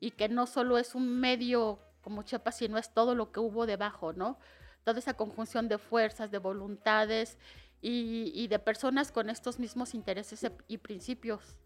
[0.00, 3.64] y que no solo es un medio como Chiapas, sino es todo lo que hubo
[3.64, 4.38] debajo, ¿no?
[4.84, 7.38] Toda esa conjunción de fuerzas, de voluntades
[7.80, 11.56] y, de personas con estos mismos intereses y principios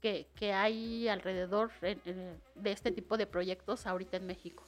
[0.00, 4.64] que, hay alrededor de este tipo de proyectos ahorita en México.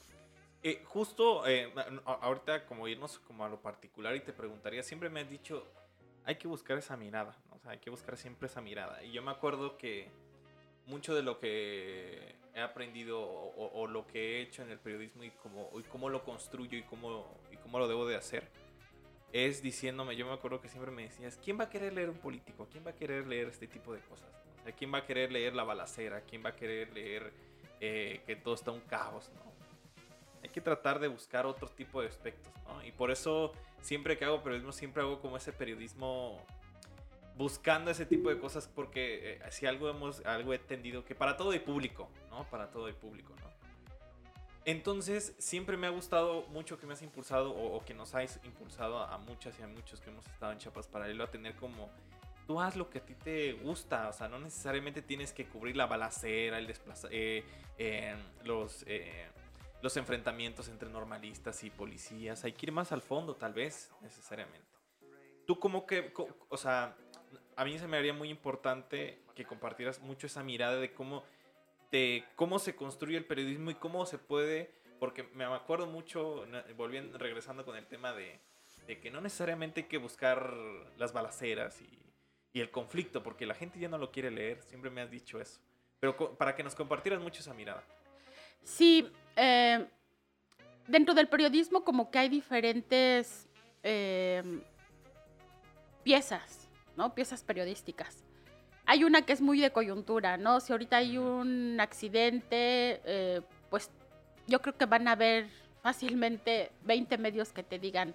[0.67, 1.71] Eh, justo eh,
[2.07, 5.67] ahorita como irnos como a lo particular y te preguntaría, siempre me has dicho,
[6.25, 7.57] hay que buscar esa mirada, ¿no?
[7.57, 9.03] o sea, hay que buscar siempre esa mirada.
[9.03, 10.09] Y yo me acuerdo que
[10.87, 15.31] mucho de lo que he aprendido o, lo que he hecho en el periodismo y
[15.31, 18.49] cómo, y cómo lo construyo y cómo, y cómo lo debo de hacer,
[19.33, 22.19] es diciéndome, yo me acuerdo que siempre me decías, ¿quién va a querer leer un
[22.19, 22.69] político?
[22.71, 24.29] ¿Quién va a querer leer este tipo de cosas?
[24.61, 26.21] O sea, ¿quién va a querer leer la balacera?
[26.21, 27.33] ¿Quién va a querer leer
[27.81, 29.33] eh, que todo está un caos?
[29.35, 29.54] ¿no?
[30.55, 32.51] Que tratar de buscar otro tipo de aspectos.
[32.87, 36.41] Y por eso siempre que hago periodismo, siempre hago como ese periodismo
[37.37, 41.37] buscando ese tipo de cosas porque eh, si algo hemos algo he entendido que para
[41.37, 42.49] todo hay público, ¿no?
[42.49, 43.55] Para todo hay público, ¿no?
[44.67, 48.99] Entonces, siempre me ha gustado mucho que me has impulsado o, que nos has impulsado
[48.99, 51.91] a, muchas y a muchos que hemos estado en Chiapas Paralelo a tener como
[52.47, 55.77] tú haz lo que a ti te gusta, o sea, no necesariamente tienes que cubrir
[55.77, 57.45] la balacera, el desplaza, eh,
[57.77, 58.85] eh, los
[59.85, 62.43] los enfrentamientos entre normalistas y policías.
[62.45, 64.67] Hay que ir más al fondo, tal vez, necesariamente.
[65.47, 66.11] Tú como que,
[66.49, 66.97] o sea,
[67.55, 71.23] a mí se me haría muy importante que compartieras mucho esa mirada de cómo,
[71.93, 76.47] de cómo se construye el periodismo y cómo se puede, porque me acuerdo mucho,
[76.79, 78.41] volviendo, regresando con el tema de,
[78.87, 80.51] de que no necesariamente hay que buscar
[80.97, 82.11] las balaceras y,
[82.55, 85.43] y, el conflicto, porque la gente ya no lo quiere leer, siempre me has dicho
[85.43, 85.61] eso.
[86.01, 87.85] Pero para que nos compartieras mucho esa mirada.
[88.65, 89.87] Sí, eh,
[90.89, 93.47] dentro del periodismo como que hay diferentes
[93.83, 94.43] eh,
[96.03, 97.15] piezas, ¿no?
[97.15, 98.25] Piezas periodísticas.
[98.87, 100.61] Hay una que es muy de coyuntura, ¿no?
[100.61, 103.91] Si ahorita hay un accidente, eh, pues
[104.47, 105.49] yo creo que van a haber
[105.83, 108.15] fácilmente 20 medios que te digan,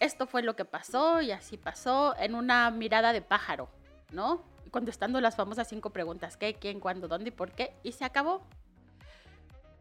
[0.00, 3.68] esto fue lo que pasó y así pasó, en una mirada de pájaro,
[4.10, 4.42] ¿no?
[4.70, 8.42] Contestando las famosas cinco preguntas, ¿qué, quién, cuándo, dónde y por qué, y se acabó,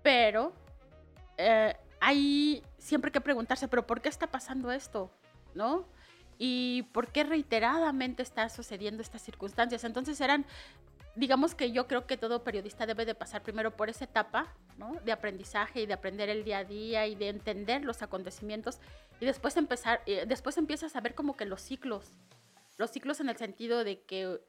[0.01, 0.53] pero
[1.37, 5.11] eh, hay siempre que preguntarse, pero ¿por qué está pasando esto?
[5.53, 5.85] ¿No?
[6.37, 9.83] Y por qué reiteradamente está sucediendo estas circunstancias.
[9.83, 10.45] Entonces eran,
[11.15, 14.95] digamos que yo creo que todo periodista debe de pasar primero por esa etapa, ¿no?
[15.05, 18.79] De aprendizaje y de aprender el día a día y de entender los acontecimientos
[19.19, 22.09] y después empezar, eh, después empiezas a ver como que los ciclos,
[22.77, 24.41] los ciclos en el sentido de que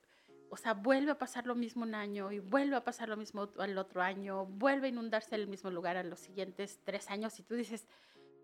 [0.52, 3.48] o sea, vuelve a pasar lo mismo un año y vuelve a pasar lo mismo
[3.58, 7.42] el otro año, vuelve a inundarse el mismo lugar en los siguientes tres años y
[7.42, 7.88] tú dices,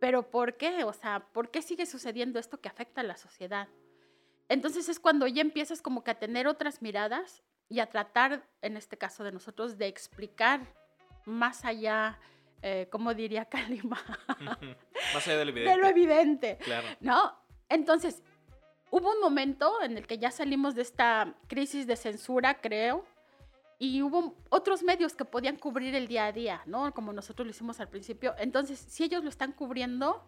[0.01, 0.85] pero ¿por qué?
[0.85, 3.69] O sea, ¿por qué sigue sucediendo esto que afecta a la sociedad?
[4.49, 8.79] Entonces es cuando ya empiezas como que a tener otras miradas y a tratar, en
[8.79, 10.63] este caso de nosotros, de explicar
[11.27, 12.19] más allá,
[12.63, 14.03] eh, como diría Kalima,
[15.13, 15.71] más allá de lo evidente.
[15.71, 16.89] De lo evidente claro.
[17.01, 17.39] ¿No?
[17.69, 18.23] Entonces,
[18.91, 23.05] hubo un momento en el que ya salimos de esta crisis de censura, creo,
[23.79, 26.93] y hubo otros medios que podían cubrir el día a día, ¿no?
[26.93, 28.35] Como nosotros lo hicimos al principio.
[28.39, 30.25] Entonces, si ellos lo están cubriendo,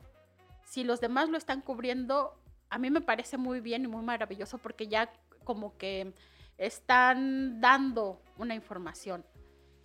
[0.65, 4.59] si los demás lo están cubriendo, a mí me parece muy bien y muy maravilloso
[4.59, 6.15] porque ya como que
[6.59, 9.25] están dando una información.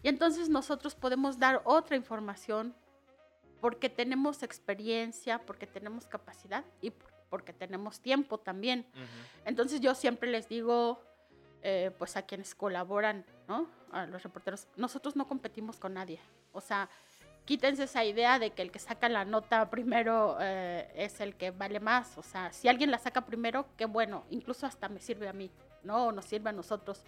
[0.03, 2.75] Y entonces nosotros podemos dar otra información
[3.59, 7.14] porque tenemos experiencia, porque tenemos capacidad y porque
[7.53, 8.85] tenemos tiempo también.
[9.45, 11.01] Entonces yo siempre les digo,
[11.61, 13.67] eh, pues a quienes colaboran, ¿no?
[13.91, 16.19] A los reporteros, nosotros no competimos con nadie.
[16.53, 16.89] O sea,
[17.45, 21.51] quítense esa idea de que el que saca la nota primero eh, es el que
[21.51, 22.17] vale más.
[22.17, 25.49] O sea, si alguien la saca primero, qué bueno, incluso hasta me sirve a mí,
[25.83, 26.07] ¿no?
[26.07, 27.03] O nos sirve a nosotros.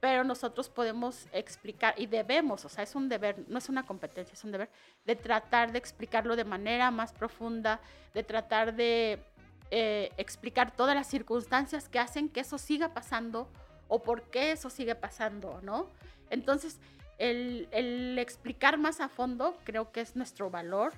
[0.00, 4.32] Pero nosotros podemos explicar y debemos, o sea, es un deber, no es una competencia,
[4.32, 4.70] es un deber,
[5.04, 7.80] de tratar de explicarlo de manera más profunda,
[8.14, 9.22] de tratar de
[9.70, 13.48] eh, explicar todas las circunstancias que hacen que eso siga pasando
[13.88, 15.88] o por qué eso sigue pasando, ¿no?
[16.30, 16.78] Entonces,
[17.18, 20.92] el, explicar más a fondo creo que es nuestro valor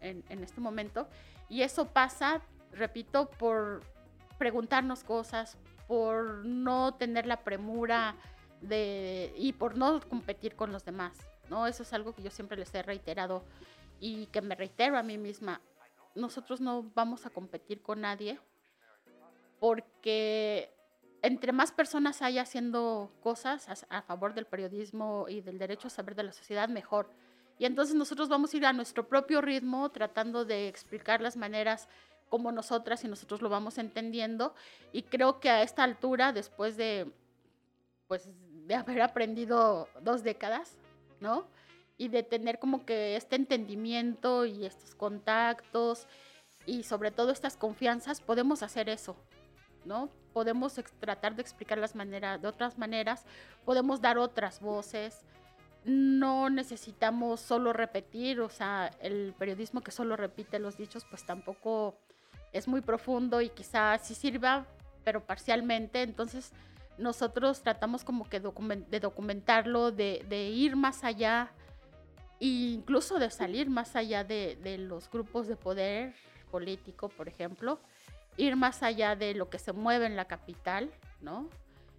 [0.00, 1.08] en, este momento.
[1.48, 2.40] Y eso pasa,
[2.72, 3.82] repito, por
[4.38, 5.56] preguntarnos cosas,
[5.88, 8.14] por no tener la premura
[8.60, 11.18] de, y por no competir con los demás.
[11.50, 11.66] ¿no?
[11.66, 13.44] Eso es algo que yo siempre les he reiterado
[13.98, 15.60] y que me reitero a mí misma.
[16.16, 18.40] Nosotros no vamos a competir con nadie
[19.60, 20.70] porque
[21.22, 26.14] entre más personas haya haciendo cosas a, favor del periodismo y del derecho a saber
[26.14, 27.10] de la sociedad, mejor.
[27.58, 31.88] Y entonces nosotros vamos a ir a nuestro propio ritmo tratando de explicar las maneras
[32.28, 34.54] como nosotras y nosotros lo vamos entendiendo.
[34.92, 37.10] Y creo que a esta altura, después de,
[38.08, 38.28] pues,
[38.66, 40.78] de haber aprendido dos décadas,
[41.20, 41.46] ¿no?
[41.98, 46.06] Y de tener como que este entendimiento y estos contactos
[46.66, 49.16] y sobre todo estas confianzas, podemos hacer eso,
[49.84, 50.10] ¿no?
[50.32, 53.24] Podemos tratar de explicar las maneras, de otras maneras,
[53.64, 55.24] podemos dar otras voces,
[55.86, 61.96] no necesitamos solo repetir, o sea, el periodismo que solo repite los dichos, pues tampoco
[62.52, 64.66] es muy profundo y quizás sí sirva,
[65.04, 66.52] pero parcialmente, entonces
[66.98, 71.52] nosotros tratamos como que de documentarlo, de, ir más allá,
[72.40, 76.14] incluso de salir más allá de, de los grupos de poder
[76.50, 77.78] político, por ejemplo,
[78.36, 81.48] ir más allá de lo que se mueve en la capital, ¿no?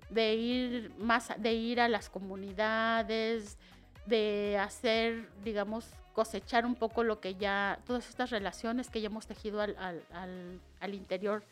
[0.10, 3.58] De ir más, de ir a las comunidades,
[4.06, 9.28] de hacer, digamos, cosechar un poco lo que ya, todas estas relaciones que ya hemos
[9.28, 11.44] tejido al, al, al, interior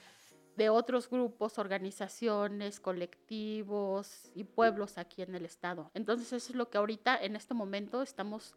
[0.56, 5.91] de otros grupos, organizaciones, colectivos y pueblos aquí en el estado.
[5.93, 8.56] Entonces eso es lo que ahorita, en este momento, estamos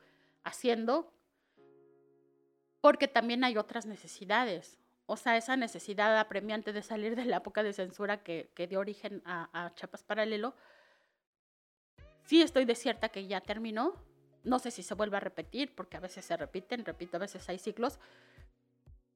[0.49, 1.13] haciendo,
[2.81, 4.79] porque también hay otras necesidades
[5.11, 9.23] o sea, esa necesidad apremiante de salir de la época de censura que, dio origen
[9.25, 10.55] a, a Chapas Paralelo,
[12.27, 13.95] sí estoy desierta que ya terminó.
[14.45, 17.49] No sé si se vuelve a repetir, porque a veces se repiten, repito, a veces
[17.49, 17.99] hay ciclos.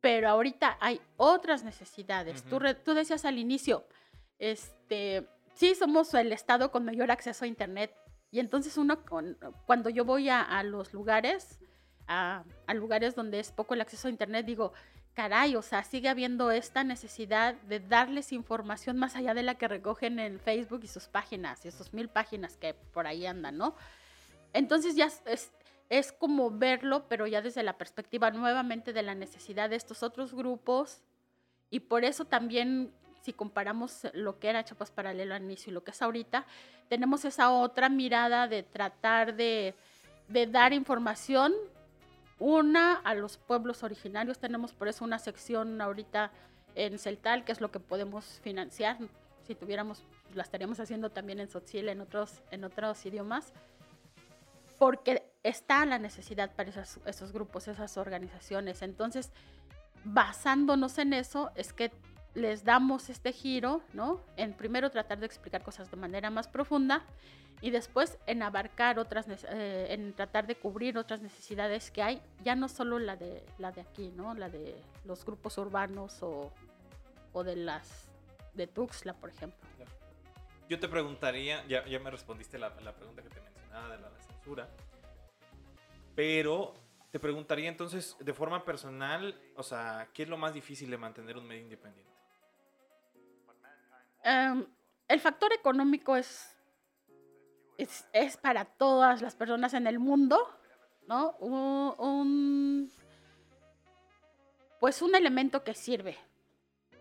[0.01, 2.43] Pero ahorita hay otras necesidades.
[2.45, 3.87] tú, tú, decías al inicio,
[4.39, 7.95] este, sí somos el estado con mayor acceso a Internet.
[8.33, 9.05] Y entonces uno,
[9.67, 11.61] cuando yo voy a, los lugares,
[12.09, 14.73] a, a, lugares donde es poco el acceso a Internet, digo,
[15.15, 19.69] caray, o sea, sigue habiendo esta necesidad de darles información más allá de la que
[19.69, 23.77] recogen en Facebook y sus páginas, y sus mil páginas que por ahí andan, ¿no?
[24.55, 25.53] Entonces ya es,
[25.91, 30.33] es como verlo, pero ya desde la perspectiva nuevamente de la necesidad de estos otros
[30.33, 31.03] grupos,
[31.69, 35.85] y por eso también, si comparamos lo que era Chapas Paralelo al inicio y lo
[35.85, 36.45] que es ahorita,
[36.89, 39.75] tenemos esa otra mirada de tratar de,
[40.29, 41.53] dar información
[42.39, 44.39] una, a los pueblos originarios.
[44.39, 46.33] Tenemos por eso una sección ahorita
[46.75, 48.99] en Celtal, que es lo que podemos financiar.
[49.47, 50.03] Si tuviéramos,
[50.35, 53.53] la estaríamos haciendo también en Sotzil, en otros, en otros idiomas.
[54.79, 56.71] Porque está la necesidad para
[57.07, 58.83] esos grupos, esas organizaciones.
[58.83, 59.31] Entonces,
[60.05, 61.93] basándonos en eso, es que
[62.35, 64.21] les damos este giro, ¿no?
[64.37, 67.05] En primero tratar de explicar cosas de manera más profunda
[67.61, 72.55] y después en abarcar otras, eh, en tratar de cubrir otras necesidades que hay, ya
[72.55, 74.35] no solo la de, la de aquí, ¿no?
[74.35, 74.75] La de
[75.05, 76.53] los grupos urbanos o,
[77.33, 78.11] o de las,
[78.55, 79.61] de Tuxtla, por ejemplo.
[80.69, 84.11] Yo te preguntaría, ya, ya me respondiste la, la pregunta que te mencionaba de la,
[84.11, 84.69] la censura,
[86.15, 86.73] pero
[87.11, 91.37] te preguntaría entonces, de forma personal, o sea, ¿qué es lo más difícil de mantener
[91.37, 92.12] un medio independiente?
[94.23, 94.67] Em,
[95.09, 96.53] el factor económico es
[98.13, 100.39] es, para todas las personas en el mundo,
[101.09, 101.33] ¿no?
[101.39, 102.91] Un,
[104.81, 106.17] pues un elemento que sirve,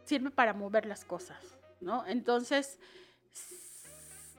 [0.04, 2.06] sirve para mover las cosas, ¿no?
[2.08, 2.80] Entonces,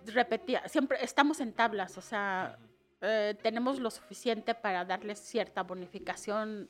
[0.07, 2.59] repetía, siempre estamos en tablas, o sea,
[3.01, 6.68] eh, tenemos lo suficiente para darles cierta bonificación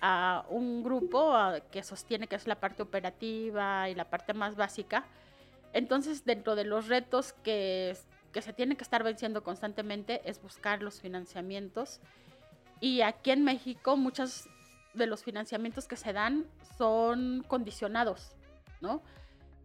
[0.00, 1.34] a un grupo
[1.72, 5.04] que sostiene que es la parte operativa y la parte más básica.
[5.72, 7.96] Entonces, dentro de los retos que,
[8.32, 12.00] que se tienen que estar venciendo constantemente es buscar los financiamientos.
[12.80, 14.48] Y aquí en México muchos
[14.94, 16.46] de los financiamientos que se dan
[16.76, 18.32] son condicionados,
[18.80, 19.02] ¿no?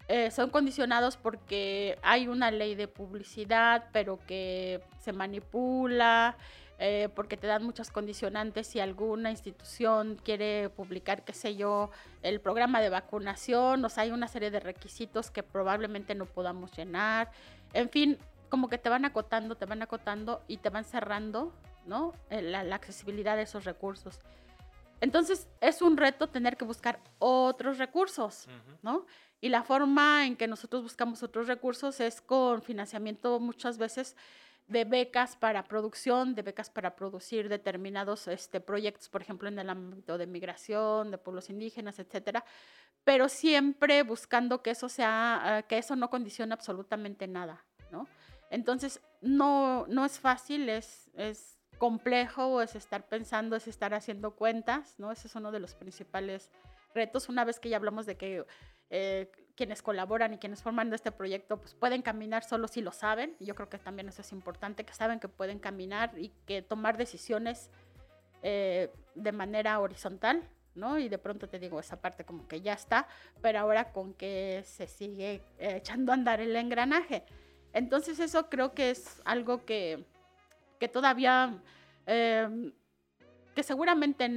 [0.09, 6.35] Eh, son condicionados porque hay una ley de publicidad, pero que se manipula,
[6.79, 12.41] eh, porque te dan muchas condicionantes si alguna institución quiere publicar, qué sé yo, el
[12.41, 17.31] programa de vacunación, o sea, hay una serie de requisitos que probablemente no podamos llenar.
[17.73, 18.17] En fin,
[18.49, 21.53] como que te van acotando, te van acotando y te van cerrando,
[21.85, 22.13] ¿no?
[22.29, 24.19] Eh, la, accesibilidad de esos recursos.
[25.01, 28.47] Entonces, es un reto tener que buscar otros recursos,
[28.81, 29.05] ¿no?
[29.41, 34.15] Y la forma en que nosotros buscamos otros recursos es con financiamiento muchas veces
[34.67, 39.69] de becas para producción, de becas para producir determinados este, proyectos, por ejemplo, en el
[39.69, 42.45] ámbito de migración, de pueblos indígenas, etcétera,
[43.03, 48.07] pero siempre buscando que eso sea, eh, que eso no condicione absolutamente nada, ¿no?
[48.49, 54.95] Entonces, no, no es fácil, es, es complejo, es estar pensando, es estar haciendo cuentas,
[54.99, 55.11] ¿no?
[55.11, 56.49] Ese es uno de los principales
[56.93, 57.29] retos.
[57.29, 58.45] Una vez que ya hablamos de que
[58.89, 63.35] eh, quienes colaboran y quienes forman este proyecto pues pueden caminar solo si lo saben.
[63.39, 66.97] Yo creo que también eso es importante, que saben que pueden caminar y que tomar
[66.97, 67.69] decisiones
[68.41, 70.97] eh, de manera horizontal, ¿no?
[70.97, 73.07] Y de pronto te digo, esa parte como que ya está,
[73.41, 77.23] pero ahora con que se sigue eh, echando a andar el engranaje.
[77.73, 80.03] Entonces eso creo que es algo que,
[80.79, 81.59] que todavía,
[82.05, 84.29] que seguramente,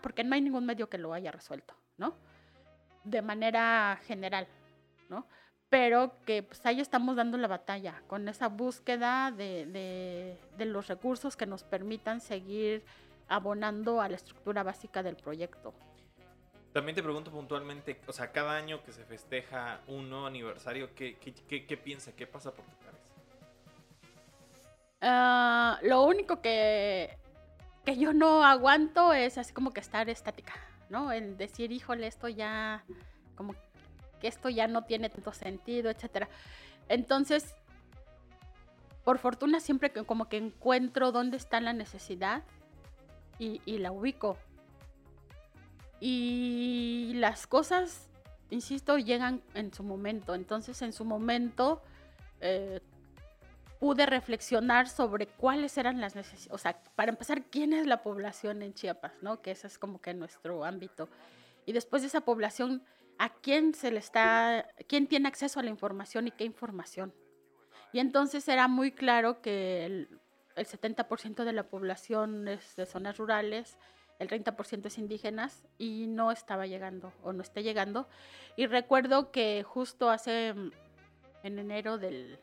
[0.00, 2.14] porque no hay ningún medio que lo haya resuelto, ¿no?
[3.04, 4.46] De manera general,
[5.08, 5.26] ¿no?
[5.68, 11.46] Pero que pues ahí estamos dando la batalla con esa búsqueda de, los recursos que
[11.46, 12.84] nos permitan seguir
[13.28, 15.72] abonando a la estructura básica del proyecto.
[16.72, 21.16] También te pregunto puntualmente, o sea, cada año que se festeja un nuevo aniversario, ¿qué,
[21.16, 22.12] qué, piensa?
[22.12, 23.12] ¿Qué pasa por tu cabeza?
[25.02, 27.18] Ah, lo único que,
[27.84, 30.54] que yo no aguanto es así como que estar estática.
[30.88, 31.12] ¿No?
[31.12, 32.84] El decir, híjole, esto ya,
[33.36, 33.54] como
[34.20, 36.28] que esto ya no tiene tanto sentido, etcétera.
[36.88, 37.54] Entonces,
[39.04, 42.42] por fortuna siempre que como que encuentro dónde está la necesidad
[43.38, 44.36] y, la ubico.
[45.98, 48.08] Y las cosas,
[48.50, 50.36] insisto, llegan en su momento.
[50.36, 51.82] Entonces, en su momento,
[52.40, 52.80] eh,
[53.82, 58.62] pude reflexionar sobre cuáles eran las necesidades, o sea, para empezar, quién es la población
[58.62, 59.42] en Chiapas, ¿no?
[59.42, 61.08] Que ese es como que nuestro ámbito.
[61.66, 62.84] Y después de esa población,
[63.18, 67.12] ¿a quién se le está, quién tiene acceso a la información y qué información?
[67.92, 70.20] Y entonces era muy claro que el,
[70.54, 73.78] el 70% de la población es de zonas rurales,
[74.20, 78.08] el 30% es indígenas y no estaba llegando o no está llegando.
[78.54, 80.54] Y recuerdo que justo hace
[81.42, 82.38] en enero del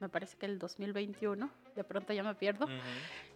[0.00, 2.66] me parece que el 2021, de pronto ya me pierdo.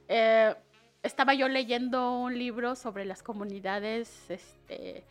[0.08, 0.54] Eh,
[1.02, 5.04] estaba yo leyendo un libro sobre las comunidades este,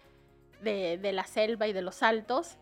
[0.61, 2.57] de, la selva y de los altos,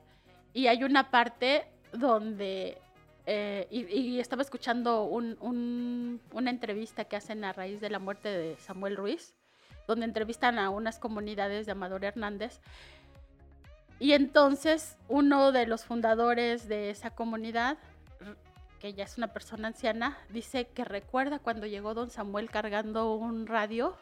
[0.53, 2.77] y hay una parte donde,
[3.25, 8.97] eh, y, estaba escuchando una entrevista que hacen a raíz de la muerte de Samuel
[8.97, 9.33] Ruiz,
[9.87, 12.59] donde entrevistan a unas comunidades de Amador Hernández,
[14.01, 17.77] y entonces uno de los fundadores de esa comunidad
[18.81, 23.45] que ya es una persona anciana, dice que recuerda cuando llegó don Samuel cargando un
[23.45, 23.95] radio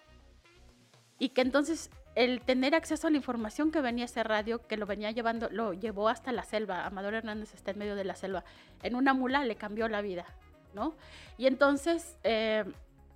[1.19, 4.86] y que entonces el tener acceso a la información que venía ese radio, que lo
[4.86, 6.86] venía llevando, lo llevó hasta la selva.
[6.86, 8.45] Amador Hernández está en medio de la selva.
[8.82, 10.25] En una mula le cambió la vida,
[10.73, 10.95] ¿no?
[11.38, 12.63] Y entonces eh,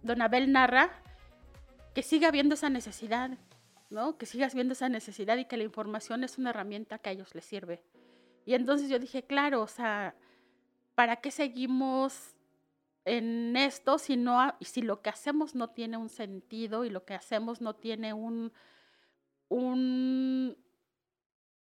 [0.01, 0.91] don Abel narra
[1.95, 3.31] que siga habiendo esa necesidad,
[3.89, 4.17] ¿no?
[4.17, 7.33] Que sigas viendo esa necesidad y que la información es una herramienta que a ellos
[7.33, 7.81] les sirve.
[8.45, 10.13] Y entonces yo dije, claro, o sea,
[10.95, 12.35] ¿para qué seguimos
[13.05, 17.13] en esto si, no, si lo que hacemos no tiene un sentido y lo que
[17.13, 18.53] hacemos no tiene un,
[19.49, 20.57] un,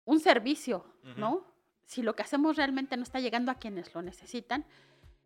[0.05, 0.85] un servicio,
[1.17, 1.45] ¿no?
[1.85, 4.65] Si lo que hacemos realmente no está llegando a quienes lo necesitan.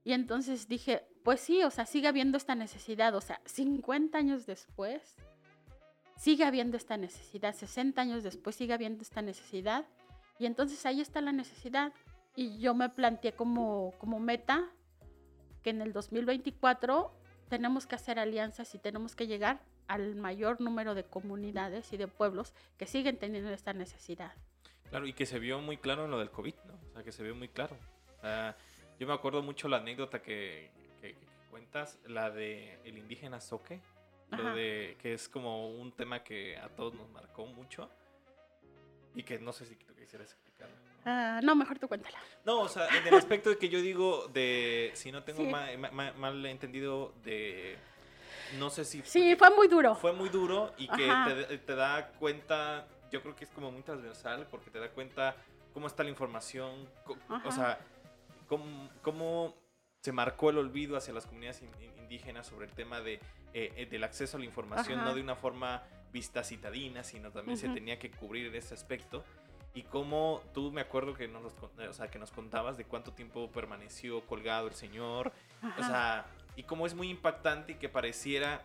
[0.03, 4.45] Y entonces dije, pues sí, o sea, sigue habiendo esta necesidad, o sea, 50 años
[4.45, 5.15] después,
[6.17, 9.85] sigue habiendo esta necesidad, 60 años después sigue habiendo esta necesidad.
[10.37, 11.93] Y entonces ahí está la necesidad.
[12.35, 14.69] Y yo me planteé como, como meta
[15.63, 17.13] que en el 2024
[17.49, 22.07] tenemos que hacer alianzas y tenemos que llegar al mayor número de comunidades y de
[22.07, 24.33] pueblos que siguen teniendo esta necesidad.
[24.89, 26.73] Claro, y que se vio muy claro en lo del COVID, ¿no?
[26.89, 27.75] O sea, que se vio muy claro.
[28.99, 30.71] yo me acuerdo mucho la anécdota que,
[31.49, 33.81] cuentas, la de el indígena Soque,
[34.31, 37.89] lo de que es como un tema que a todos nos marcó mucho
[39.15, 40.37] y que no sé si tú quisieras
[41.05, 42.17] Ah, no, mejor tú cuéntala.
[42.45, 46.45] No, o sea, en el aspecto de que yo digo de, si no tengo mal,
[46.45, 47.77] entendido, de,
[48.57, 49.01] no sé si...
[49.03, 49.95] Sí, fue muy duro.
[49.95, 54.47] Fue muy duro y que te, da cuenta, yo creo que es como muy transversal
[54.51, 55.35] porque te da cuenta
[55.73, 56.87] cómo está la información,
[57.45, 57.79] o sea,
[58.47, 59.55] cómo, cómo,
[60.01, 61.61] se marcó el olvido hacia las comunidades
[61.97, 63.15] indígenas sobre el tema de,
[63.53, 67.57] eh, eh, del acceso a la información, no de una forma vista citadina, sino también
[67.57, 69.23] se tenía que cubrir ese aspecto
[69.79, 73.49] y cómo tú me acuerdo que nos, o sea, que nos contabas de cuánto tiempo
[73.49, 75.31] permaneció colgado el señor,
[75.77, 76.25] o sea,
[76.57, 78.61] y cómo es muy impactante y que pareciera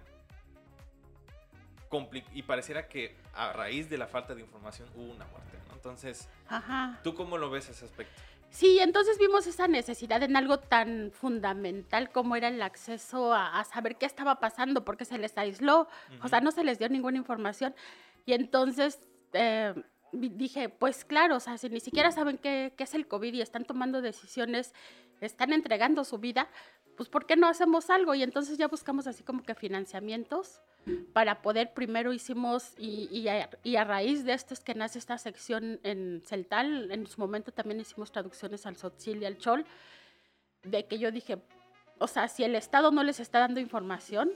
[2.33, 5.75] y pareciera que a raíz de la falta de información hubo una muerte, ¿no?
[5.75, 6.29] Entonces,
[7.05, 8.21] ¿tú cómo lo ves ese aspecto?
[8.51, 13.95] Sí, entonces vimos esa necesidad en algo tan fundamental como era el acceso a, saber
[13.99, 15.87] qué estaba pasando, porque se les aisló,
[16.21, 17.73] o sea, no se les dio ninguna información.
[18.27, 18.99] Y entonces
[19.33, 19.75] eh,
[20.15, 23.65] dije, pues claro, o sea, si ni siquiera saben qué, es el COVID y están
[23.65, 24.75] tomando decisiones,
[25.21, 26.49] están entregando su vida,
[26.97, 28.15] pues ¿por qué no hacemos algo?
[28.15, 30.61] Y entonces ya buscamos así como que financiamientos
[31.13, 33.09] para poder, primero hicimos, y,
[33.63, 37.53] y, a, raíz de esto es que nace esta sección en Celtal, en su momento
[37.53, 39.65] también hicimos traducciones al Sotzil y al Chol,
[40.63, 41.39] de que yo dije,
[41.99, 44.31] o sea, si el Estado no les está dando información,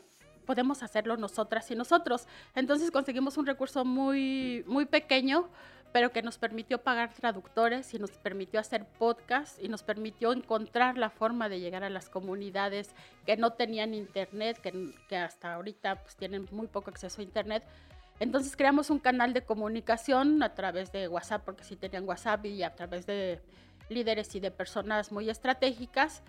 [0.48, 2.26] podemos hacerlo nosotras y nosotros.
[2.54, 5.50] Entonces conseguimos un recurso muy, muy pequeño,
[5.92, 10.96] pero que nos permitió pagar traductores y nos permitió hacer podcast y nos permitió encontrar
[10.96, 12.94] la forma de llegar a las comunidades
[13.26, 17.62] que no tenían internet, que, que hasta ahorita pues, tienen muy poco acceso a internet.
[18.18, 22.62] Entonces creamos un canal de comunicación a través de WhatsApp, porque sí tenían WhatsApp y
[22.62, 23.42] a través de
[23.90, 26.22] líderes y de personas muy estratégicas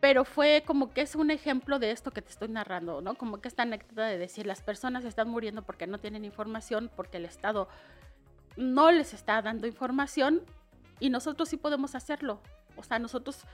[0.00, 3.14] pero fue como que es un ejemplo de esto que te estoy narrando, ¿no?
[3.14, 7.16] Como que esta anécdota de decir, las personas están muriendo porque no tienen información, porque
[7.16, 7.68] el Estado
[8.56, 10.42] no les está dando información
[11.00, 12.40] y nosotros sí podemos hacerlo.
[12.76, 13.44] O sea, nosotros,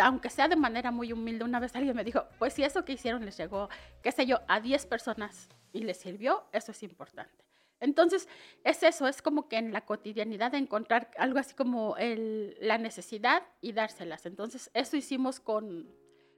[0.00, 2.92] aunque sea de manera muy humilde, una vez alguien me dijo, pues si eso que
[2.92, 3.68] hicieron les llegó,
[4.02, 7.45] qué sé yo, a 10 personas y les sirvió, eso es importante.
[7.80, 8.28] Entonces,
[8.64, 13.42] es eso, es como que en la cotidianidad encontrar algo así como el, la necesidad
[13.60, 14.26] y dárselas.
[14.26, 15.88] Entonces, eso hicimos con,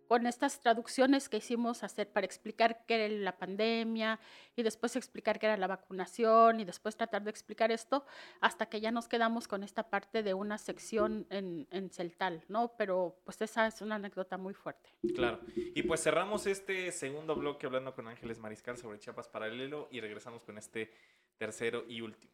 [0.09, 4.19] con estas traducciones que hicimos hacer para explicar qué era la pandemia
[4.57, 8.07] y después explicar qué era la vacunación y después tratar de explicar esto
[8.41, 12.73] hasta que ya nos quedamos con esta parte de una sección en, en Celtal, ¿no?
[12.79, 14.91] Pero pues esa es una anécdota muy fuerte.
[15.15, 15.41] Claro.
[15.55, 20.43] Y pues cerramos este segundo bloque hablando con Ángeles Mariscal sobre Chiapas Paralelo y regresamos
[20.43, 20.91] con este
[21.39, 22.33] tercero y último.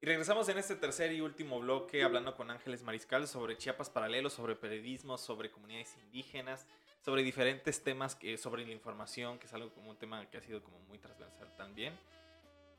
[0.00, 4.28] Y regresamos en este tercer y último bloque hablando con Ángeles Mariscal sobre Chiapas Paralelo,
[4.28, 6.66] sobre periodismo, sobre comunidades indígenas,
[7.00, 10.42] sobre diferentes temas, que, sobre la información, que es algo como un tema que ha
[10.42, 11.98] sido como muy transversal también.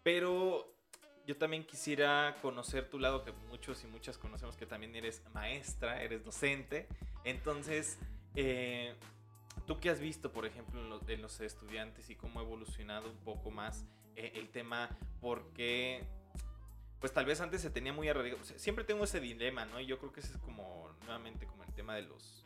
[0.03, 0.74] Pero
[1.25, 6.01] yo también quisiera conocer tu lado, que muchos y muchas conocemos que también eres maestra,
[6.01, 6.87] eres docente.
[7.23, 7.97] Entonces,
[8.35, 8.95] eh,
[9.65, 13.49] ¿tú qué has visto, por ejemplo, en los, estudiantes y cómo ha evolucionado un poco
[13.49, 14.89] más eh, el tema?
[15.19, 16.03] Porque,
[16.99, 18.43] pues tal vez antes se tenía muy arraigado.
[18.43, 19.79] siempre tengo ese dilema, ¿no?
[19.79, 22.45] Y yo creo que ese es como, nuevamente, como el tema de los,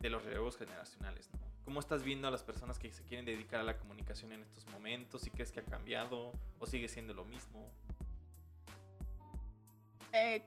[0.00, 1.44] de los relevos generacionales, ¿no?
[1.64, 4.66] ¿Cómo estás viendo a las personas que se quieren dedicar a la comunicación en estos
[4.66, 5.26] momentos?
[5.26, 7.70] ¿Y crees que ha cambiado o sigue siendo lo mismo?
[10.14, 10.42] Eh,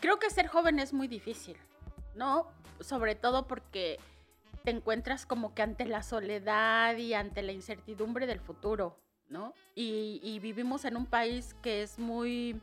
[0.00, 1.56] creo que ser joven es muy difícil,
[2.14, 2.46] ¿no?
[2.80, 3.98] Sobre todo porque
[4.62, 8.96] te encuentras como que ante la soledad y ante la incertidumbre del futuro,
[9.28, 9.52] ¿no?
[9.74, 12.60] Y, vivimos en un país que es muy,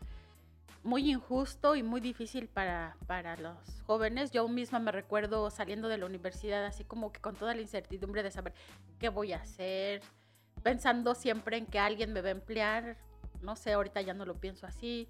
[0.83, 4.31] muy injusto y muy difícil para, para los jóvenes.
[4.31, 8.23] Yo misma me recuerdo saliendo de la universidad así como que con toda la incertidumbre
[8.23, 8.53] de saber
[8.99, 10.01] qué voy a hacer,
[10.63, 12.95] pensando siempre en que alguien me va a emplear.
[13.41, 15.09] No sé, ahorita ya no lo pienso así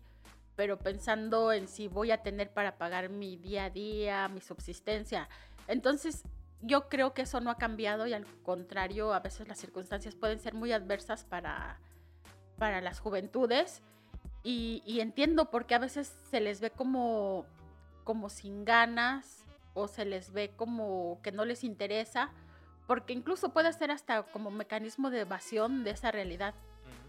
[0.55, 5.29] pero pensando en si voy a tener para pagar mi día a día, mi subsistencia.
[5.67, 6.23] Entonces,
[6.61, 10.39] yo creo que eso no ha cambiado y al contrario, a veces las circunstancias pueden
[10.39, 11.79] ser muy adversas para,
[12.57, 13.81] para las juventudes.
[14.43, 17.45] Y, entiendo por qué a veces se les ve como,
[18.03, 19.43] como sin ganas
[19.73, 22.31] o se les ve como que no les interesa
[22.87, 26.53] porque incluso puede ser hasta como mecanismo de evasión de esa realidad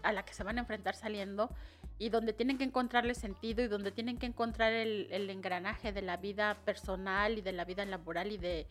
[0.03, 1.49] a la que se van a enfrentar saliendo
[1.99, 6.01] y donde tienen que encontrarle sentido y donde tienen que encontrar el, el engranaje de
[6.01, 8.67] la vida personal y de la vida laboral y de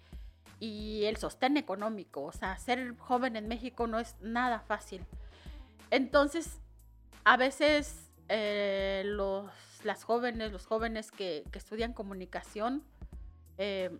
[0.59, 2.22] y el sostén económico.
[2.22, 5.05] O sea, ser joven en México no es nada fácil.
[5.91, 6.61] Entonces,
[7.24, 9.51] a veces eh, los,
[9.85, 12.83] las jóvenes, los jóvenes que, que estudian comunicación,
[13.59, 13.91] eh,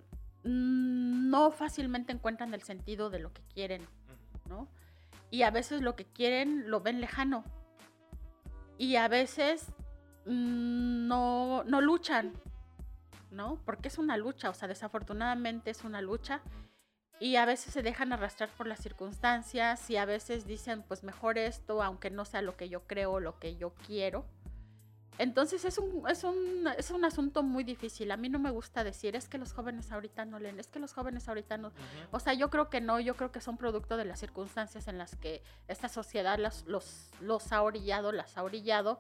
[0.45, 3.87] no fácilmente encuentran el sentido de lo que quieren,
[4.49, 4.69] ¿no?
[5.31, 7.45] Y a veces lo que quieren lo ven lejano.
[8.79, 9.67] Y a veces
[10.27, 12.33] mm, no, no luchan,
[13.31, 13.61] ¿no?
[13.65, 16.43] Porque es una lucha, o sea, desafortunadamente es una lucha.
[17.19, 21.39] Y a veces se dejan arrastrar por las circunstancias y a veces dicen, pues mejor
[21.39, 24.27] esto, aunque no sea lo que yo creo, lo que yo quiero.
[25.19, 28.11] Entonces es un, es, un, es un asunto muy difícil.
[28.11, 30.79] A mí no me gusta decir, es que los jóvenes ahorita no leen, es que
[30.79, 31.73] los jóvenes ahorita no...
[32.11, 34.99] O sea, yo creo que no, yo creo que son producto de las circunstancias en
[34.99, 38.99] las que esta sociedad los, los, los ha orillado, las ha orillado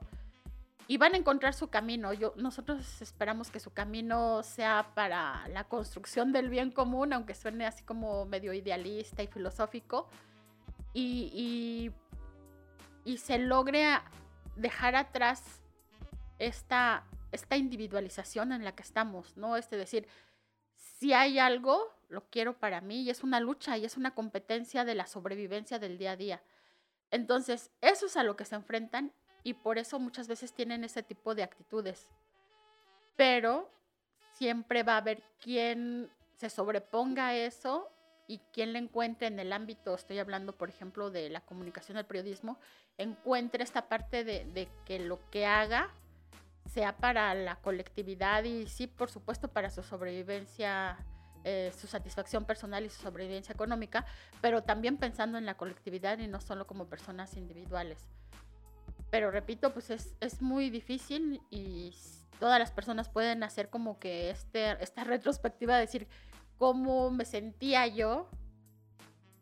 [0.88, 2.12] y van a encontrar su camino.
[2.12, 7.66] Yo, nosotros esperamos que su camino sea para la construcción del bien común, aunque suene
[7.66, 10.08] así como medio idealista y filosófico,
[10.94, 11.92] y,
[13.04, 13.98] y, y se logre
[14.54, 15.60] dejar atrás
[16.38, 19.56] esta, esta individualización en la que estamos, ¿no?
[19.56, 20.06] Es decir,
[20.98, 24.84] si hay algo, lo quiero para mí y es una lucha y es una competencia
[24.84, 26.42] de la sobrevivencia del día a día.
[27.10, 29.12] Entonces, eso es a lo que se enfrentan
[29.42, 32.10] y por eso muchas veces tienen ese tipo de actitudes.
[33.16, 33.70] Pero
[34.34, 37.90] siempre va a haber quien se sobreponga a eso
[38.26, 42.06] y quien le encuentre en el ámbito, estoy hablando por ejemplo de la comunicación del
[42.06, 42.58] periodismo,
[42.98, 45.94] encuentre esta parte de que lo que haga
[46.76, 50.98] sea para la colectividad y sí, por supuesto, para su sobrevivencia,
[51.42, 54.04] eh, su satisfacción personal y su sobrevivencia económica,
[54.42, 58.10] pero también pensando en la colectividad y no solo como personas individuales.
[59.10, 61.96] Pero repito, pues es, es muy difícil y
[62.38, 66.06] todas las personas pueden hacer como que este, esta retrospectiva, de decir
[66.58, 68.28] cómo me sentía yo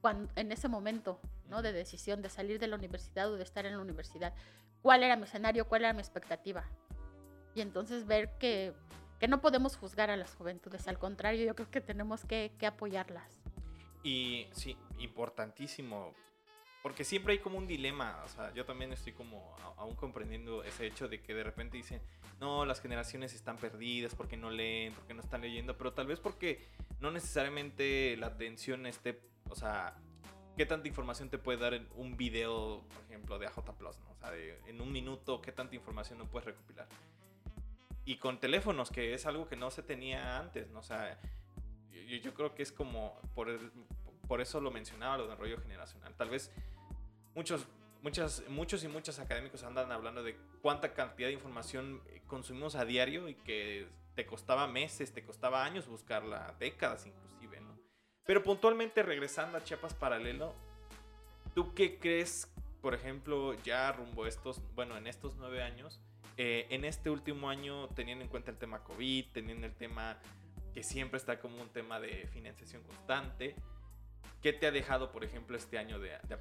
[0.00, 1.18] cuando, en ese momento
[1.48, 1.62] ¿no?
[1.62, 4.32] de decisión de salir de la universidad o de estar en la universidad.
[4.82, 5.66] ¿Cuál era mi escenario?
[5.66, 6.64] ¿Cuál era mi expectativa?
[7.54, 8.72] Y entonces ver que,
[9.18, 12.66] que, no podemos juzgar a las juventudes, al contrario, yo creo que tenemos que, que
[12.66, 13.40] apoyarlas.
[14.02, 16.12] Y sí, importantísimo,
[16.82, 20.86] porque siempre hay como un dilema, o sea, yo también estoy como aún comprendiendo ese
[20.86, 22.02] hecho de que de repente dicen,
[22.40, 26.20] no, las generaciones están perdidas porque no leen, porque no están leyendo, pero tal vez
[26.20, 26.68] porque
[27.00, 29.96] no necesariamente la atención esté, o sea,
[30.58, 34.10] ¿qué tanta información te puede dar en un video, por ejemplo, de AJ Plus, ¿no?
[34.10, 34.34] O sea,
[34.66, 36.86] en un minuto, ¿qué tanta información no puedes recopilar?
[38.04, 40.80] Y con teléfonos, que es algo que no se tenía antes, ¿no?
[40.80, 41.18] O sea,
[42.22, 43.48] yo, creo que es como, por,
[44.28, 46.14] por eso lo mencionaba, lo del rollo generacional.
[46.14, 46.50] Tal vez
[47.34, 47.66] muchos,
[48.02, 53.28] muchas, muchos y muchos académicos andan hablando de cuánta cantidad de información consumimos a diario
[53.28, 57.78] y que te costaba meses, te costaba años buscarla, décadas inclusive, ¿no?
[58.26, 60.54] Pero puntualmente regresando a Chiapas Paralelo,
[61.54, 66.00] ¿tú qué crees, por ejemplo, ya rumbo estos, bueno, en estos nueve años,
[66.36, 70.18] eh, en este último año, teniendo en cuenta el tema COVID, teniendo el tema
[70.72, 73.54] que siempre está como un tema de financiación constante,
[74.42, 76.38] ¿qué te ha dejado, por ejemplo, este año de, de?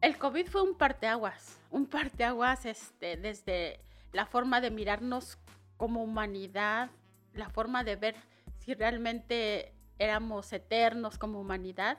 [0.00, 3.80] El COVID fue un parteaguas, un parteaguas este, desde
[4.12, 5.38] la forma de mirarnos
[5.76, 6.90] como humanidad,
[7.34, 8.16] la forma de ver
[8.58, 11.98] si realmente éramos eternos como humanidad.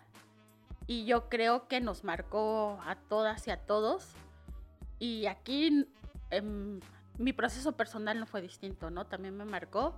[0.87, 4.13] Y yo creo que nos marcó a todas y a todos.
[4.99, 5.87] Y aquí
[6.29, 6.79] Em,
[7.17, 9.05] mi proceso personal no fue distinto, ¿no?
[9.05, 9.97] También me marcó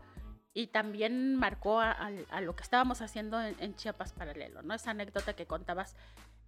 [0.53, 2.09] y también marcó a,
[2.41, 4.73] lo que estábamos haciendo en, Chiapas Paralelo, ¿no?
[4.73, 5.95] Esa anécdota que contabas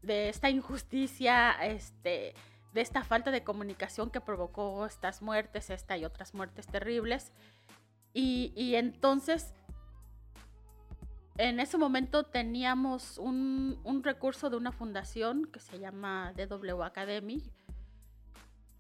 [0.02, 2.34] de esta injusticia, este,
[2.74, 7.32] de esta falta de comunicación que provocó estas muertes, esta y otras muertes terribles.
[8.14, 9.54] Y, y entonces,
[11.38, 17.44] en ese momento teníamos un, un, recurso de una fundación que se llama DW Academy,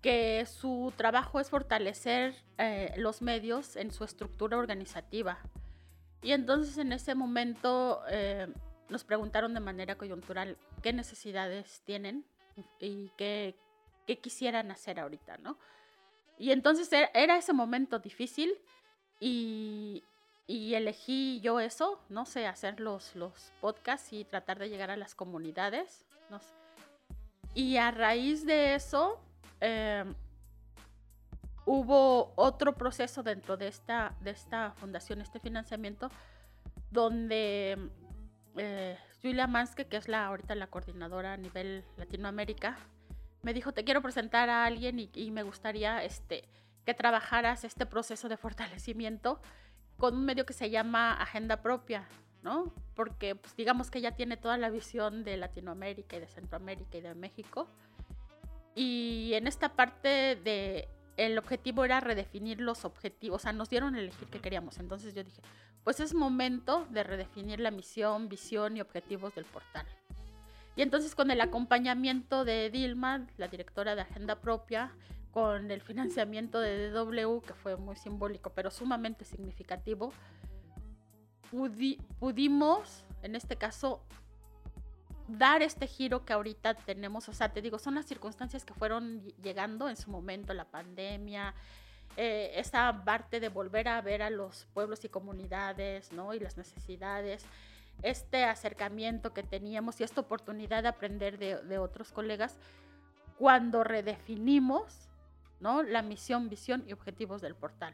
[0.01, 5.39] que su trabajo es fortalecer eh, los medios en su estructura organizativa.
[6.21, 8.47] Y entonces en ese momento eh,
[8.89, 12.25] nos preguntaron de manera coyuntural qué necesidades tienen
[12.79, 13.55] y qué,
[14.21, 15.57] quisieran hacer ahorita, ¿no?
[16.37, 18.57] Y entonces e-, era ese momento difícil
[19.19, 20.03] y,
[20.47, 25.13] elegí yo eso, no sé, hacer los, los podcasts y tratar de llegar a las
[25.13, 26.05] comunidades.
[27.53, 29.19] Y a raíz de eso,
[29.61, 30.05] eh,
[31.65, 36.09] hubo otro proceso dentro de esta, de esta fundación, este financiamiento,
[36.91, 37.77] donde
[38.57, 42.77] eh, Julia Manske, que es la ahorita la coordinadora a nivel Latinoamérica,
[43.41, 46.47] me dijo, te quiero presentar a alguien y, me gustaría este,
[46.85, 49.39] que trabajaras este proceso de fortalecimiento
[49.97, 52.07] con un medio que se llama Agenda Propia,
[52.41, 52.73] ¿no?
[52.95, 57.01] Porque pues, digamos que ella tiene toda la visión de Latinoamérica y de Centroamérica y
[57.01, 57.69] de México.
[58.79, 63.93] Y en esta parte de el objetivo era redefinir los objetivos, o sea, nos dieron
[63.93, 64.77] a elegir qué queríamos.
[64.79, 65.41] Entonces yo dije,
[65.83, 69.85] pues es momento de redefinir la misión, visión y objetivos del portal.
[70.77, 74.93] Y entonces con el acompañamiento de Dilma, la directora de Agenda Propia,
[75.31, 80.13] con el financiamiento de DW, que fue muy simbólico, pero sumamente significativo,
[82.21, 84.05] pudimos, en este caso,
[85.37, 87.29] dar este giro que ahorita tenemos.
[87.29, 91.53] O sea, te digo, son las circunstancias que fueron llegando en su momento, la pandemia,
[92.17, 92.63] eh,
[93.05, 96.33] parte de volver a ver a los pueblos y comunidades, ¿no?
[96.33, 97.45] Y las necesidades,
[98.01, 102.57] este acercamiento que teníamos y esta oportunidad de aprender de, de otros colegas
[103.37, 105.09] cuando redefinimos
[105.59, 105.83] ¿no?
[105.83, 107.93] La misión, visión y objetivos del portal,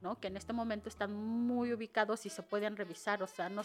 [0.00, 0.20] ¿no?
[0.20, 3.62] Que en este momento están muy ubicados y se pueden revisar, o sea, no,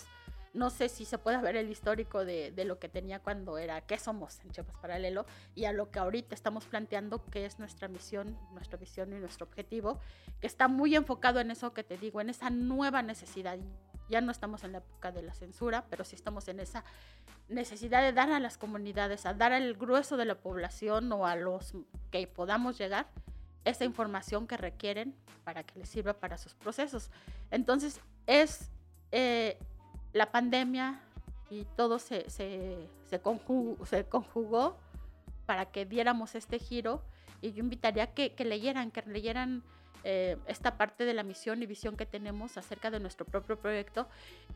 [0.53, 3.81] no sé si se puede ver el histórico de, de, lo que tenía cuando era
[3.81, 5.25] qué somos en Chiapas Paralelo
[5.55, 9.47] y a lo que ahorita estamos planteando que es nuestra misión, nuestra visión y nuestro
[9.47, 9.99] objetivo,
[10.39, 13.57] que está muy enfocado en eso que te digo, en esa nueva necesidad.
[14.09, 16.83] Ya no estamos en la época de la censura, pero sí estamos en esa
[17.49, 21.35] necesidad de dar a las comunidades, a dar al grueso de la población o a
[21.35, 21.73] los
[22.11, 23.07] que podamos llegar,
[23.65, 27.09] esa información que requieren para que les sirva para sus procesos.
[27.49, 28.69] Entonces, es
[29.11, 29.57] eh,
[30.13, 31.01] la pandemia
[31.49, 34.77] y todo se, se, se, conjugó, se, conjugó,
[35.45, 37.03] para que diéramos este giro
[37.41, 39.63] y yo invitaría que, que leyeran, que leyeran
[40.05, 44.07] eh, esta parte de la misión y visión que tenemos acerca de nuestro propio proyecto,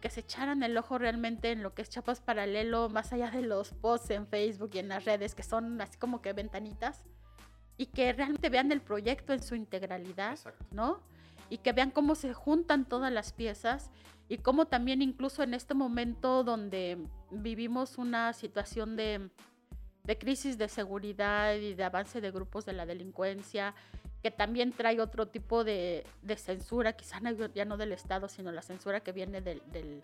[0.01, 3.41] que se echaran el ojo realmente en lo que es Chapas Paralelo, más allá de
[3.41, 7.05] los posts en Facebook y en las redes, que son así como que ventanitas
[7.77, 10.37] y que realmente vean el proyecto en su integralidad,
[10.71, 10.99] ¿no?
[11.49, 13.89] Y que vean cómo se juntan todas las piezas
[14.29, 16.97] y cómo también incluso en este momento donde
[17.31, 19.29] vivimos una situación de,
[20.19, 23.73] crisis de seguridad y de avance de grupos de la delincuencia,
[24.21, 26.05] que también trae otro tipo de,
[26.35, 27.19] censura, quizá
[27.53, 30.01] ya no del Estado, sino la censura que viene de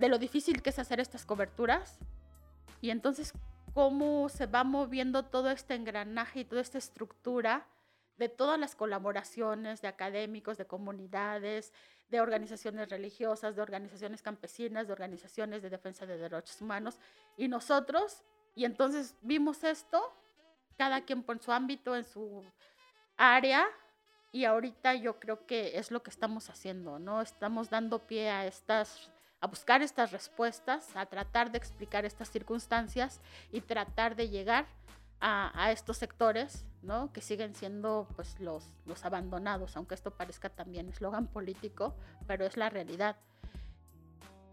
[0.00, 1.98] lo difícil que es hacer estas coberturas.
[2.80, 3.34] Y entonces,
[3.74, 7.66] cómo se va moviendo todo este engranaje y toda esta estructura
[8.20, 11.72] de todas las colaboraciones de académicos, de comunidades,
[12.10, 16.98] de organizaciones religiosas, de organizaciones campesinas, de organizaciones de defensa de derechos humanos.
[17.38, 18.22] Y nosotros,
[18.54, 20.12] y entonces vimos esto,
[20.76, 22.44] cada quien por su ámbito, en su
[23.16, 23.66] área,
[24.32, 27.22] y ahorita yo creo que es lo que estamos haciendo, ¿no?
[27.22, 29.10] Estamos dando pie a estas
[29.42, 34.66] a buscar estas respuestas, a tratar de explicar estas circunstancias y tratar de llegar
[35.20, 37.12] a, estos sectores, ¿no?
[37.12, 41.94] Que siguen siendo pues los, los abandonados, aunque esto parezca también eslogan político,
[42.26, 43.16] pero es la realidad.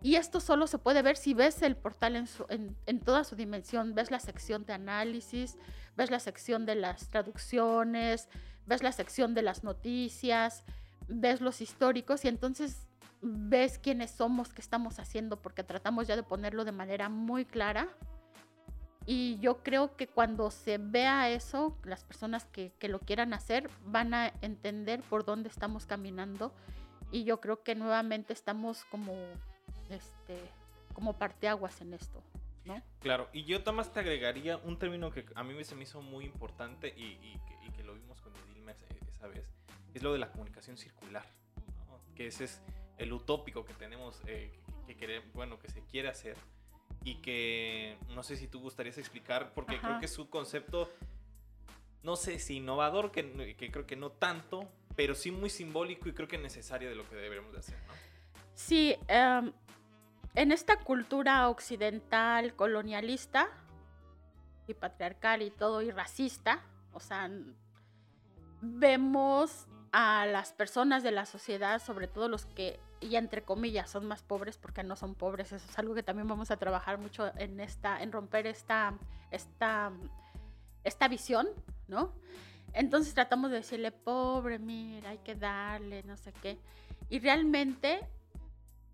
[0.02, 3.36] Y esto solo se puede ver si ves el portal en, en, en, toda su
[3.36, 5.58] dimensión, ves la sección de análisis,
[5.96, 8.30] ves la sección de las traducciones,
[8.68, 10.64] ves la sección de las noticias,
[11.08, 12.88] ves los históricos y entonces
[13.22, 17.88] ves quiénes somos, qué estamos haciendo, porque tratamos ya de ponerlo de manera muy clara.
[19.10, 23.70] Y yo creo que cuando se vea eso, las personas que, que lo quieran hacer
[23.86, 26.52] van a entender por dónde estamos caminando.
[27.10, 29.14] Y yo creo que nuevamente estamos como,
[29.90, 30.38] este,
[30.94, 32.22] como parteaguas en esto.
[32.66, 32.84] ¿no?
[33.00, 36.26] Claro, y yo Tomás te agregaría un término que a mí se me hizo muy
[36.26, 38.74] importante y, y, y que, lo vimos con Edilma
[39.08, 39.50] esa vez,
[39.94, 41.26] es lo de la comunicación circular,
[41.88, 42.02] ¿no?
[42.14, 42.62] que ese es
[42.98, 44.52] el utópico que tenemos, eh,
[44.86, 46.36] que, que bueno, que se quiere hacer
[47.08, 49.88] y que no sé si tú gustarías explicar, porque Ajá.
[49.88, 50.92] creo que es un concepto,
[52.04, 56.14] no sé si innovador, que, que, creo que no tanto, pero sí muy simbólico y
[56.14, 57.94] creo que necesario de lo que deberíamos de hacer, ¿no?
[58.56, 59.54] Sí, um,
[60.36, 63.48] en esta cultura occidental colonialista
[64.68, 67.32] y patriarcal y todo y racista, o sea,
[68.62, 74.08] vemos a las personas de la sociedad, sobre todo los que y entre comillas son
[74.08, 75.52] más pobres porque no son pobres.
[75.52, 78.94] Eso es algo que también vamos a trabajar mucho en esta, en romper esta,
[79.32, 79.92] esta,
[80.84, 81.48] esta visión,
[81.88, 82.14] ¿no?
[82.74, 86.58] Entonces tratamos de decirle, pobre, mira, hay que darle, no sé qué.
[87.10, 88.08] Y realmente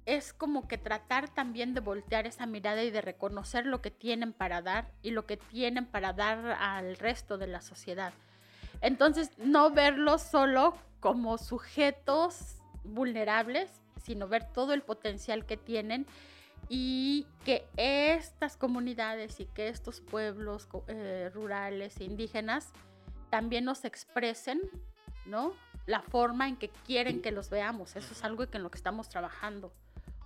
[0.05, 4.33] es como que tratar también de voltear esa mirada y de reconocer lo que tienen
[4.33, 8.13] para dar y lo que tienen para dar al resto de la sociedad.
[8.81, 13.69] Entonces, no verlos solo como sujetos vulnerables,
[14.03, 16.05] sino ver todo el potencial que tienen
[16.69, 22.71] y que estas comunidades y que estos pueblos eh, rurales e indígenas
[23.29, 24.61] también nos expresen,
[25.25, 25.53] ¿no?
[25.85, 27.95] La forma en que quieren que los veamos.
[27.95, 29.73] Eso es algo en lo que estamos trabajando.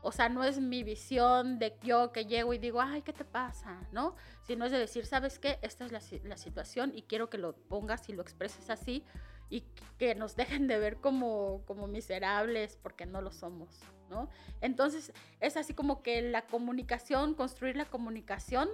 [0.03, 3.25] O sea, no es mi visión de yo que llego y digo, ay, ¿qué te
[3.25, 3.79] pasa?
[3.91, 4.15] ¿No?
[4.43, 5.57] Sino es de decir, ¿sabes qué?
[5.63, 9.03] Esta es la, la situación y quiero que lo pongas y lo expreses así
[9.49, 9.63] y
[9.97, 13.69] que nos dejen de ver como, como miserables porque no lo somos,
[14.09, 14.29] ¿no?
[14.61, 18.69] Entonces es así como que la comunicación, construir la comunicación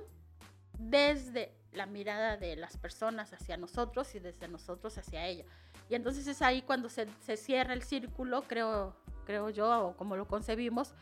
[0.78, 5.46] desde la mirada de las personas hacia nosotros y desde nosotros hacia ella.
[5.90, 8.96] Y entonces es ahí cuando se, se cierra el círculo, creo,
[9.26, 10.94] creo yo, o como lo concebimos,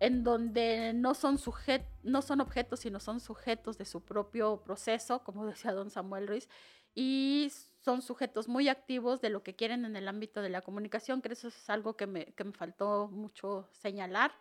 [0.00, 5.22] en donde no son, sujet no son objetos, sino son sujetos de su propio proceso,
[5.22, 6.48] como decía don Samuel Ruiz,
[6.94, 7.50] y
[7.82, 11.32] son sujetos muy activos de lo que quieren en el ámbito de la comunicación, que
[11.32, 14.32] eso es algo que me, que me faltó mucho señalar.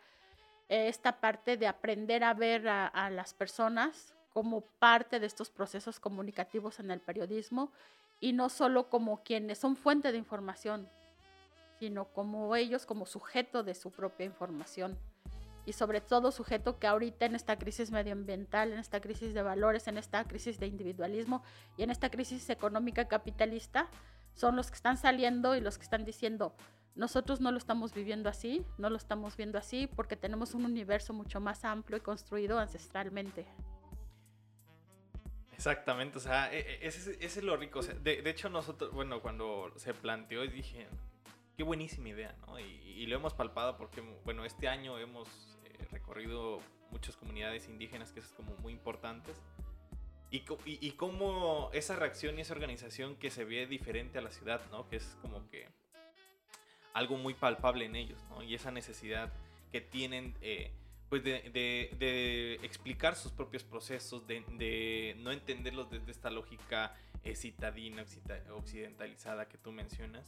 [0.69, 5.99] esta parte de aprender a ver a, a, las personas como parte de estos procesos
[5.99, 7.71] comunicativos en el periodismo
[8.21, 10.87] y no solo como quienes son fuente de información,
[11.79, 14.97] sino como ellos como sujeto de su propia información
[15.65, 19.87] y sobre todo sujeto que ahorita en esta crisis medioambiental, en esta crisis de valores,
[19.87, 21.43] en esta crisis de individualismo
[21.77, 23.89] y en esta crisis económica capitalista,
[24.33, 26.55] son los que están saliendo y los que están diciendo,
[26.95, 31.13] nosotros no lo estamos viviendo así, no lo estamos viendo así porque tenemos un universo
[31.13, 33.45] mucho más amplio y construido ancestralmente.
[35.53, 37.81] Exactamente, o sea, e, e, ese, es lo rico.
[37.81, 40.87] de, hecho, nosotros, bueno, cuando se planteó, dije,
[41.57, 42.59] qué buenísima idea, ¿no?
[42.59, 45.27] Y, y, lo hemos palpado porque, bueno, este año hemos
[45.91, 46.59] recorrido
[46.91, 49.41] muchas comunidades indígenas que es como muy importantes.
[50.29, 54.31] Y, y, y, cómo esa reacción y esa organización que se ve diferente a la
[54.31, 54.87] ciudad, ¿no?
[54.87, 55.67] Que es como que
[56.93, 58.41] algo muy palpable en ellos, ¿no?
[58.41, 59.33] Y esa necesidad
[59.73, 60.71] que tienen, eh,
[61.09, 66.95] pues, de, de, de, explicar sus propios procesos, de, de, no entenderlos desde esta lógica
[67.23, 68.05] eh, citadina,
[68.55, 70.25] occidentalizada que tú mencionas.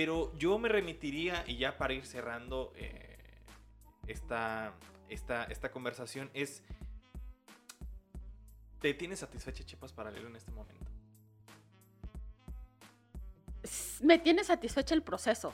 [0.00, 3.18] Pero yo me remitiría, y ya para ir cerrando, eh,
[4.06, 4.72] esta,
[5.10, 6.62] esta, esta conversación es,
[8.80, 10.90] ¿te tiene satisfecha Chiapas Paralelo en este momento?
[14.00, 15.52] Me tiene satisfecha el proceso,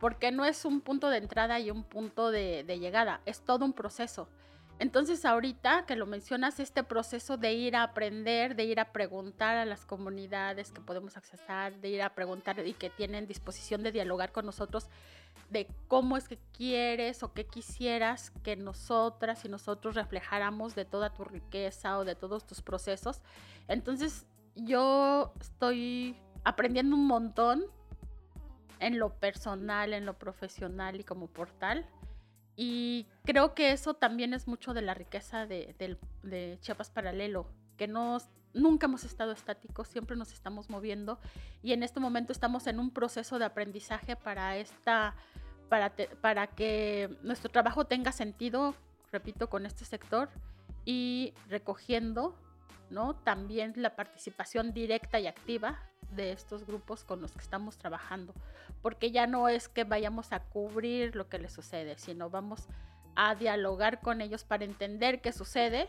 [0.00, 3.64] porque no es un punto de entrada y un punto de, de llegada, es todo
[3.64, 4.28] un proceso.
[4.80, 9.56] Entonces ahorita que lo mencionas, este proceso de ir a aprender, de ir a preguntar
[9.56, 13.90] a las comunidades que podemos accesar, de ir a preguntar y que tienen disposición de
[13.90, 14.88] dialogar con nosotros,
[15.50, 21.10] de cómo es que quieres o qué quisieras que nosotras y nosotros reflejáramos de toda
[21.10, 23.22] tu riqueza o de todos tus procesos.
[23.66, 27.64] Entonces yo estoy aprendiendo un montón
[28.78, 31.84] en lo personal, en lo profesional y como portal.
[32.60, 35.76] Y creo que eso también es mucho de la riqueza de,
[36.24, 37.46] de Chiapas Paralelo,
[37.76, 41.20] que nos, nunca hemos estado estáticos, siempre nos estamos moviendo
[41.62, 45.14] y en este momento estamos en un proceso de aprendizaje para esta
[45.68, 48.74] para, para que nuestro trabajo tenga sentido,
[49.12, 50.28] repito, con este sector
[50.84, 52.34] y recogiendo
[52.90, 53.14] ¿no?
[53.14, 55.78] también la participación directa y activa
[56.10, 58.34] de estos grupos con los que estamos trabajando,
[58.82, 62.66] porque ya no es que vayamos a cubrir lo que les sucede, sino vamos
[63.14, 65.88] a dialogar con ellos para entender qué sucede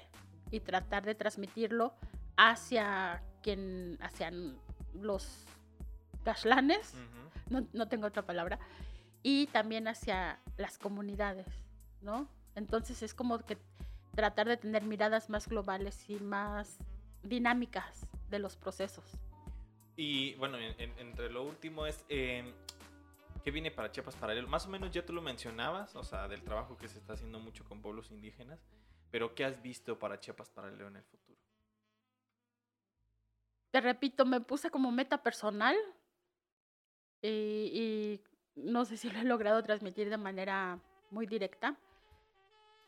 [0.51, 1.93] y tratar de transmitirlo
[2.35, 4.31] hacia quien, hacia
[4.93, 5.45] los
[6.23, 6.93] cashlanes,
[7.49, 8.59] no, no tengo otra palabra,
[9.23, 11.47] y también hacia las comunidades,
[12.01, 12.27] ¿no?
[12.55, 13.57] Entonces es como que
[14.15, 16.77] tratar de tener miradas más globales y más
[17.23, 19.05] dinámicas de los procesos.
[20.01, 22.53] Y bueno, entre lo último es, eh,
[23.43, 24.47] ¿qué viene para Chiapas Paralelo?
[24.47, 27.37] Más o menos ya tú lo mencionabas, o sea, del trabajo que se está haciendo
[27.37, 28.65] mucho con pueblos indígenas,
[29.11, 31.37] pero ¿qué has visto para Chiapas Paralelo en el futuro?
[33.71, 35.75] Te repito, me puse como meta personal
[37.21, 38.21] y, y
[38.55, 40.79] no sé si lo he logrado transmitir de manera
[41.11, 41.77] muy directa,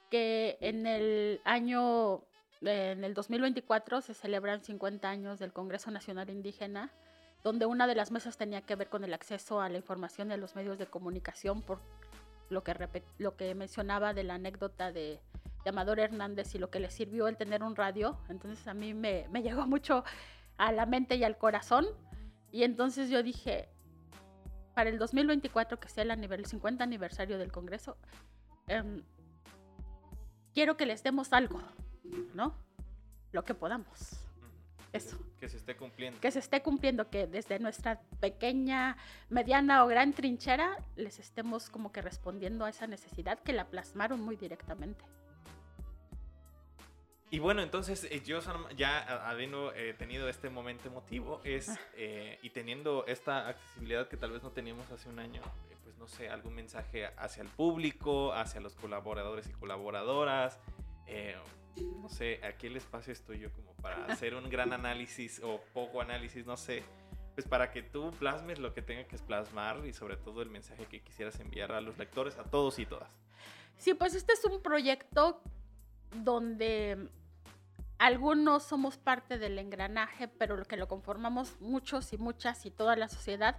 [0.10, 2.24] que en el año,
[2.62, 6.90] en el 2024 se celebran 50 años del Congreso Nacional Indígena,
[7.44, 10.38] donde una de las mesas tenía que ver con el acceso a la información de
[10.38, 11.80] los medios de comunicación, por
[12.50, 15.20] lo que, lo que mencionaba de la anécdota de,
[15.66, 18.18] Amador Hernández y lo que le sirvió el tener un radio.
[18.30, 20.04] Entonces a mí me, me llegó mucho
[20.58, 21.86] a la mente y al corazón.
[22.52, 23.70] Y entonces yo dije,
[24.74, 27.96] para el 2024, que sea el, el 50 aniversario del Congreso,
[28.68, 29.04] eh,
[30.54, 31.62] quiero que les demos algo,
[32.34, 32.56] ¿no?
[33.32, 34.31] Lo que podamos.
[34.94, 35.18] Eso.
[35.40, 36.20] Que se esté cumpliendo.
[36.20, 38.98] Que se esté cumpliendo, que desde nuestra pequeña,
[39.30, 44.22] mediana o gran trinchera les estemos como que respondiendo a esa necesidad que la plasmaron
[44.22, 45.04] muy directamente.
[47.30, 48.40] Y bueno, entonces eh, yo
[48.76, 51.80] ya habiendo eh, tenido este momento emotivo es, ah.
[51.96, 55.42] eh, y teniendo esta accesibilidad que tal vez no teníamos hace un año,
[55.86, 60.60] pues no sé, algún mensaje hacia el público, hacia los colaboradores y colaboradoras.
[61.78, 66.02] No sé, aquí el espacio estoy yo como para hacer un gran análisis o poco
[66.02, 66.84] análisis, no sé,
[67.36, 70.86] pues para que tú plasmes lo que tenga que plasmar y sobre todo el mensaje
[70.86, 73.10] que quisieras enviar a los lectores, a todos y todas.
[73.78, 75.42] Sí, pues este es un proyecto
[76.14, 77.10] donde
[77.98, 82.96] algunos somos parte del engranaje, pero lo que lo conformamos muchos y muchas y toda
[82.96, 83.58] la sociedad.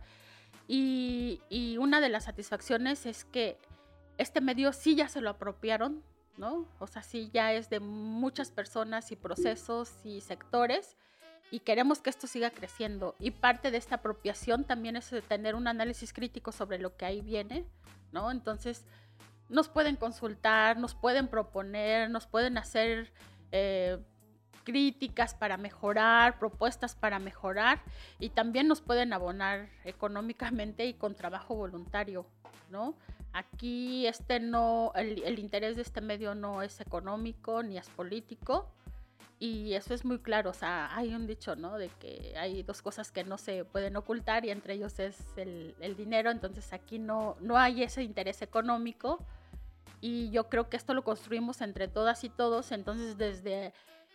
[0.69, 3.59] Y, una de las satisfacciones es que
[4.19, 6.03] este medio sí ya se lo apropiaron,
[6.37, 6.67] ¿no?
[6.79, 10.97] O sea, sí ya es de muchas personas y procesos y sectores
[11.51, 13.15] y queremos que esto siga creciendo.
[13.19, 17.21] Y parte de esta apropiación también es tener un análisis crítico sobre lo que ahí
[17.21, 17.67] viene,
[18.11, 18.31] ¿no?
[18.31, 18.87] Entonces,
[19.51, 23.13] nos pueden consultar, nos pueden proponer, nos pueden hacer
[23.51, 23.99] eh,
[24.65, 27.83] críticas para mejorar, propuestas para mejorar
[28.19, 32.27] y también nos pueden abonar económicamente y con trabajo voluntario,
[32.71, 32.95] ¿no?
[33.33, 38.71] Aquí este no, el, interés de este medio no es económico ni es político
[39.39, 41.77] y eso es muy claro, o sea, hay un dicho, ¿no?
[41.79, 45.75] De que hay dos cosas que no se pueden ocultar y entre ellos es el,
[45.81, 49.19] el dinero, entonces aquí no, no hay ese interés económico
[50.01, 53.73] y yo creo que esto lo construimos entre todas y todos, entonces desde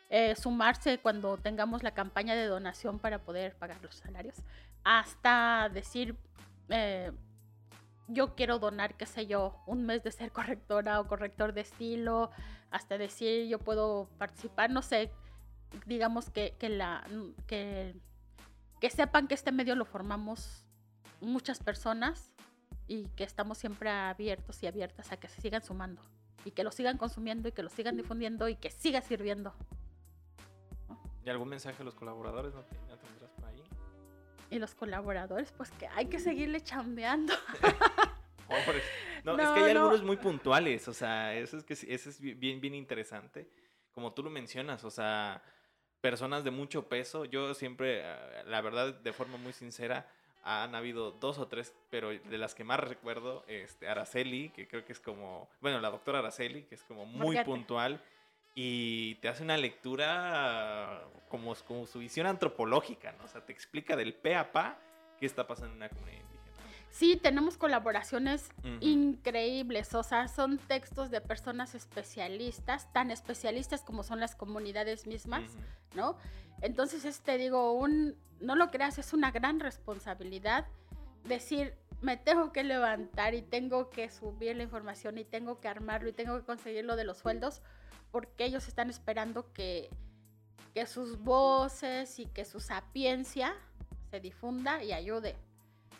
[0.09, 4.35] eh, sumarse cuando tengamos la campaña de donación para poder pagar los salarios,
[4.83, 6.15] hasta decir,
[6.69, 7.11] eh,
[8.07, 12.31] yo quiero donar, qué sé yo, un mes de ser correctora o corrector de estilo,
[12.71, 15.11] hasta decir, yo puedo participar, no sé,
[15.85, 17.05] digamos que, que, la,
[17.45, 17.95] que,
[18.79, 20.65] que sepan que este medio lo formamos
[21.21, 22.33] muchas personas
[22.87, 26.01] y que estamos siempre abiertos y abiertas a que se sigan sumando
[26.45, 29.53] y que lo sigan consumiendo y que lo sigan difundiendo y que siga sirviendo.
[31.25, 32.63] ¿Y algún mensaje a los colaboradores no?
[34.49, 37.33] Y los colaboradores, pues que hay que seguirle chambeando.
[39.23, 42.61] no, es que hay algunos muy puntuales, o sea, eso es, que, eso es bien,
[42.61, 43.49] bien interesante.
[43.93, 45.41] Como tú lo mencionas, o sea,
[46.01, 50.07] personas de mucho peso, yo siempre, ah, la verdad, de forma muy sincera,
[50.43, 54.85] han habido dos o tres, pero de las que más recuerdo, este, Araceli, que creo
[54.85, 58.01] que es como, bueno, la doctora Araceli, que es como muy puntual
[58.59, 63.25] y te hace una lectura como, como su visión antropológica, ¿no?
[63.25, 64.79] O sea, te explica del pe a pa
[65.19, 66.43] qué está pasando en una comunidad indígena.
[66.89, 68.49] Sí, tenemos colaboraciones
[68.79, 75.43] increíbles, o sea, son textos de personas especialistas, tan especialistas como son las comunidades mismas,
[75.93, 76.17] ¿no?
[76.61, 80.65] Entonces, es, te digo, un, no lo creas, es una gran responsabilidad
[81.25, 86.09] decir, me tengo que levantar y tengo que subir la información y tengo que armarlo
[86.09, 87.61] y tengo que conseguir lo de los sueldos
[88.11, 89.89] porque ellos están esperando que,
[90.73, 93.55] que sus voces y que su sapiencia
[94.09, 95.35] se difunda y ayude.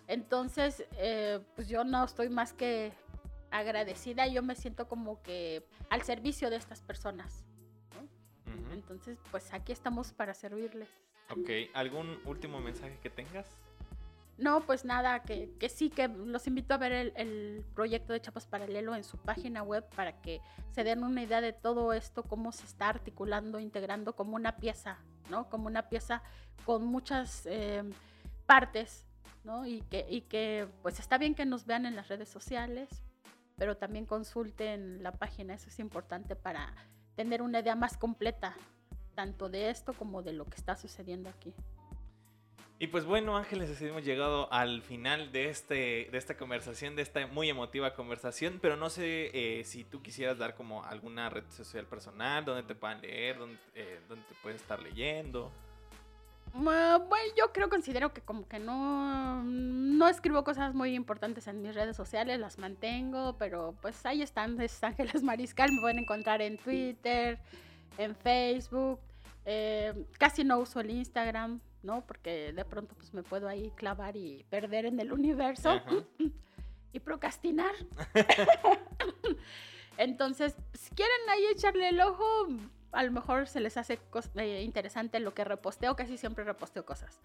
[0.07, 2.93] Entonces, eh, pues yo no estoy más que
[3.51, 7.43] agradecida, yo me siento como que al servicio de estas personas.
[8.71, 10.89] Entonces, pues aquí estamos para servirles.
[11.29, 13.57] Ok, ¿algún último mensaje que tengas?
[14.37, 18.95] No, pues nada, que, sí, que los invito a ver el, proyecto de Chapas Paralelo
[18.95, 22.65] en su página web para que se den una idea de todo esto, cómo se
[22.65, 24.99] está articulando, integrando como una pieza,
[25.31, 25.49] ¿no?
[25.49, 26.21] Como una pieza
[26.65, 27.83] con muchas eh,
[28.45, 29.07] partes,
[29.43, 29.65] ¿no?
[29.65, 32.89] Y que, y que, pues está bien que nos vean en las redes sociales,
[33.55, 36.75] pero también consulten la página, eso es importante para
[37.15, 38.55] tener una idea más completa,
[39.15, 41.55] tanto de esto como de lo que está sucediendo aquí.
[42.79, 47.25] Y pues bueno, Ángeles, hemos llegado al final de, este, de esta conversación, de esta
[47.25, 51.87] muy emotiva conversación, pero no sé eh, si tú quisieras dar como alguna red social
[51.87, 55.51] personal, donde te puedan leer, donde, eh, te puedes estar leyendo.
[56.53, 61.73] Bueno, yo creo, considero que como que no, no escribo cosas muy importantes en mis
[61.73, 66.59] redes sociales, las mantengo, pero pues ahí están, es Ángeles Mariscal, me pueden encontrar en
[66.59, 67.39] Twitter,
[67.97, 68.99] en Facebook,
[69.45, 72.05] eh, casi no uso el Instagram, ¿no?
[72.05, 75.81] Porque de pronto pues me puedo ahí clavar y perder en el universo
[76.93, 77.73] y procrastinar.
[79.97, 82.25] Entonces, si quieren ahí echarle el ojo,
[82.91, 83.99] a lo mejor se les hace
[84.35, 87.19] eh, interesante lo que reposteo, casi siempre reposteo cosas.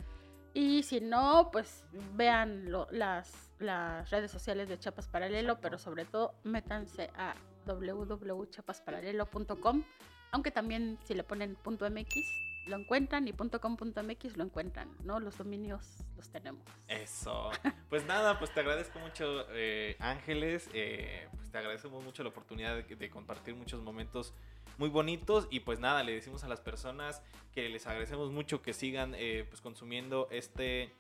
[0.55, 1.82] Y si no, pues
[2.14, 7.34] vean las, las redes sociales de Chapas Paralelo, pero sobre todo métanse a
[7.66, 9.82] www.chapasparalelo.com,
[10.30, 15.20] aunque también si le ponen .mx lo encuentran y .com.mx lo encuentran, ¿no?
[15.20, 16.62] Los dominios los tenemos.
[16.88, 17.50] Eso.
[17.88, 20.70] Pues nada, pues te agradezco mucho, eh, Ángeles.
[20.72, 24.32] Eh, pues te agradecemos mucho la oportunidad de, de, compartir muchos momentos
[24.78, 25.46] muy bonitos.
[25.50, 29.44] Y pues nada, le decimos a las personas que les agradecemos mucho que sigan eh,
[29.46, 30.90] pues consumiendo este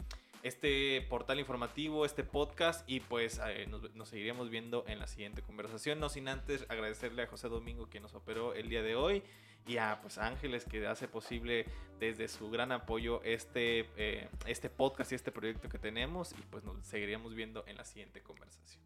[0.42, 5.40] este portal informativo, este podcast y pues eh, nos, nos, seguiremos viendo en la siguiente
[5.40, 6.00] conversación.
[6.00, 9.22] No sin antes agradecerle a José Domingo que nos operó el día de hoy
[9.66, 11.66] y a pues Ángeles que hace posible
[11.98, 16.64] desde su gran apoyo este, eh, este podcast y este proyecto que tenemos y pues
[16.64, 18.82] nos seguiríamos viendo en la siguiente conversación.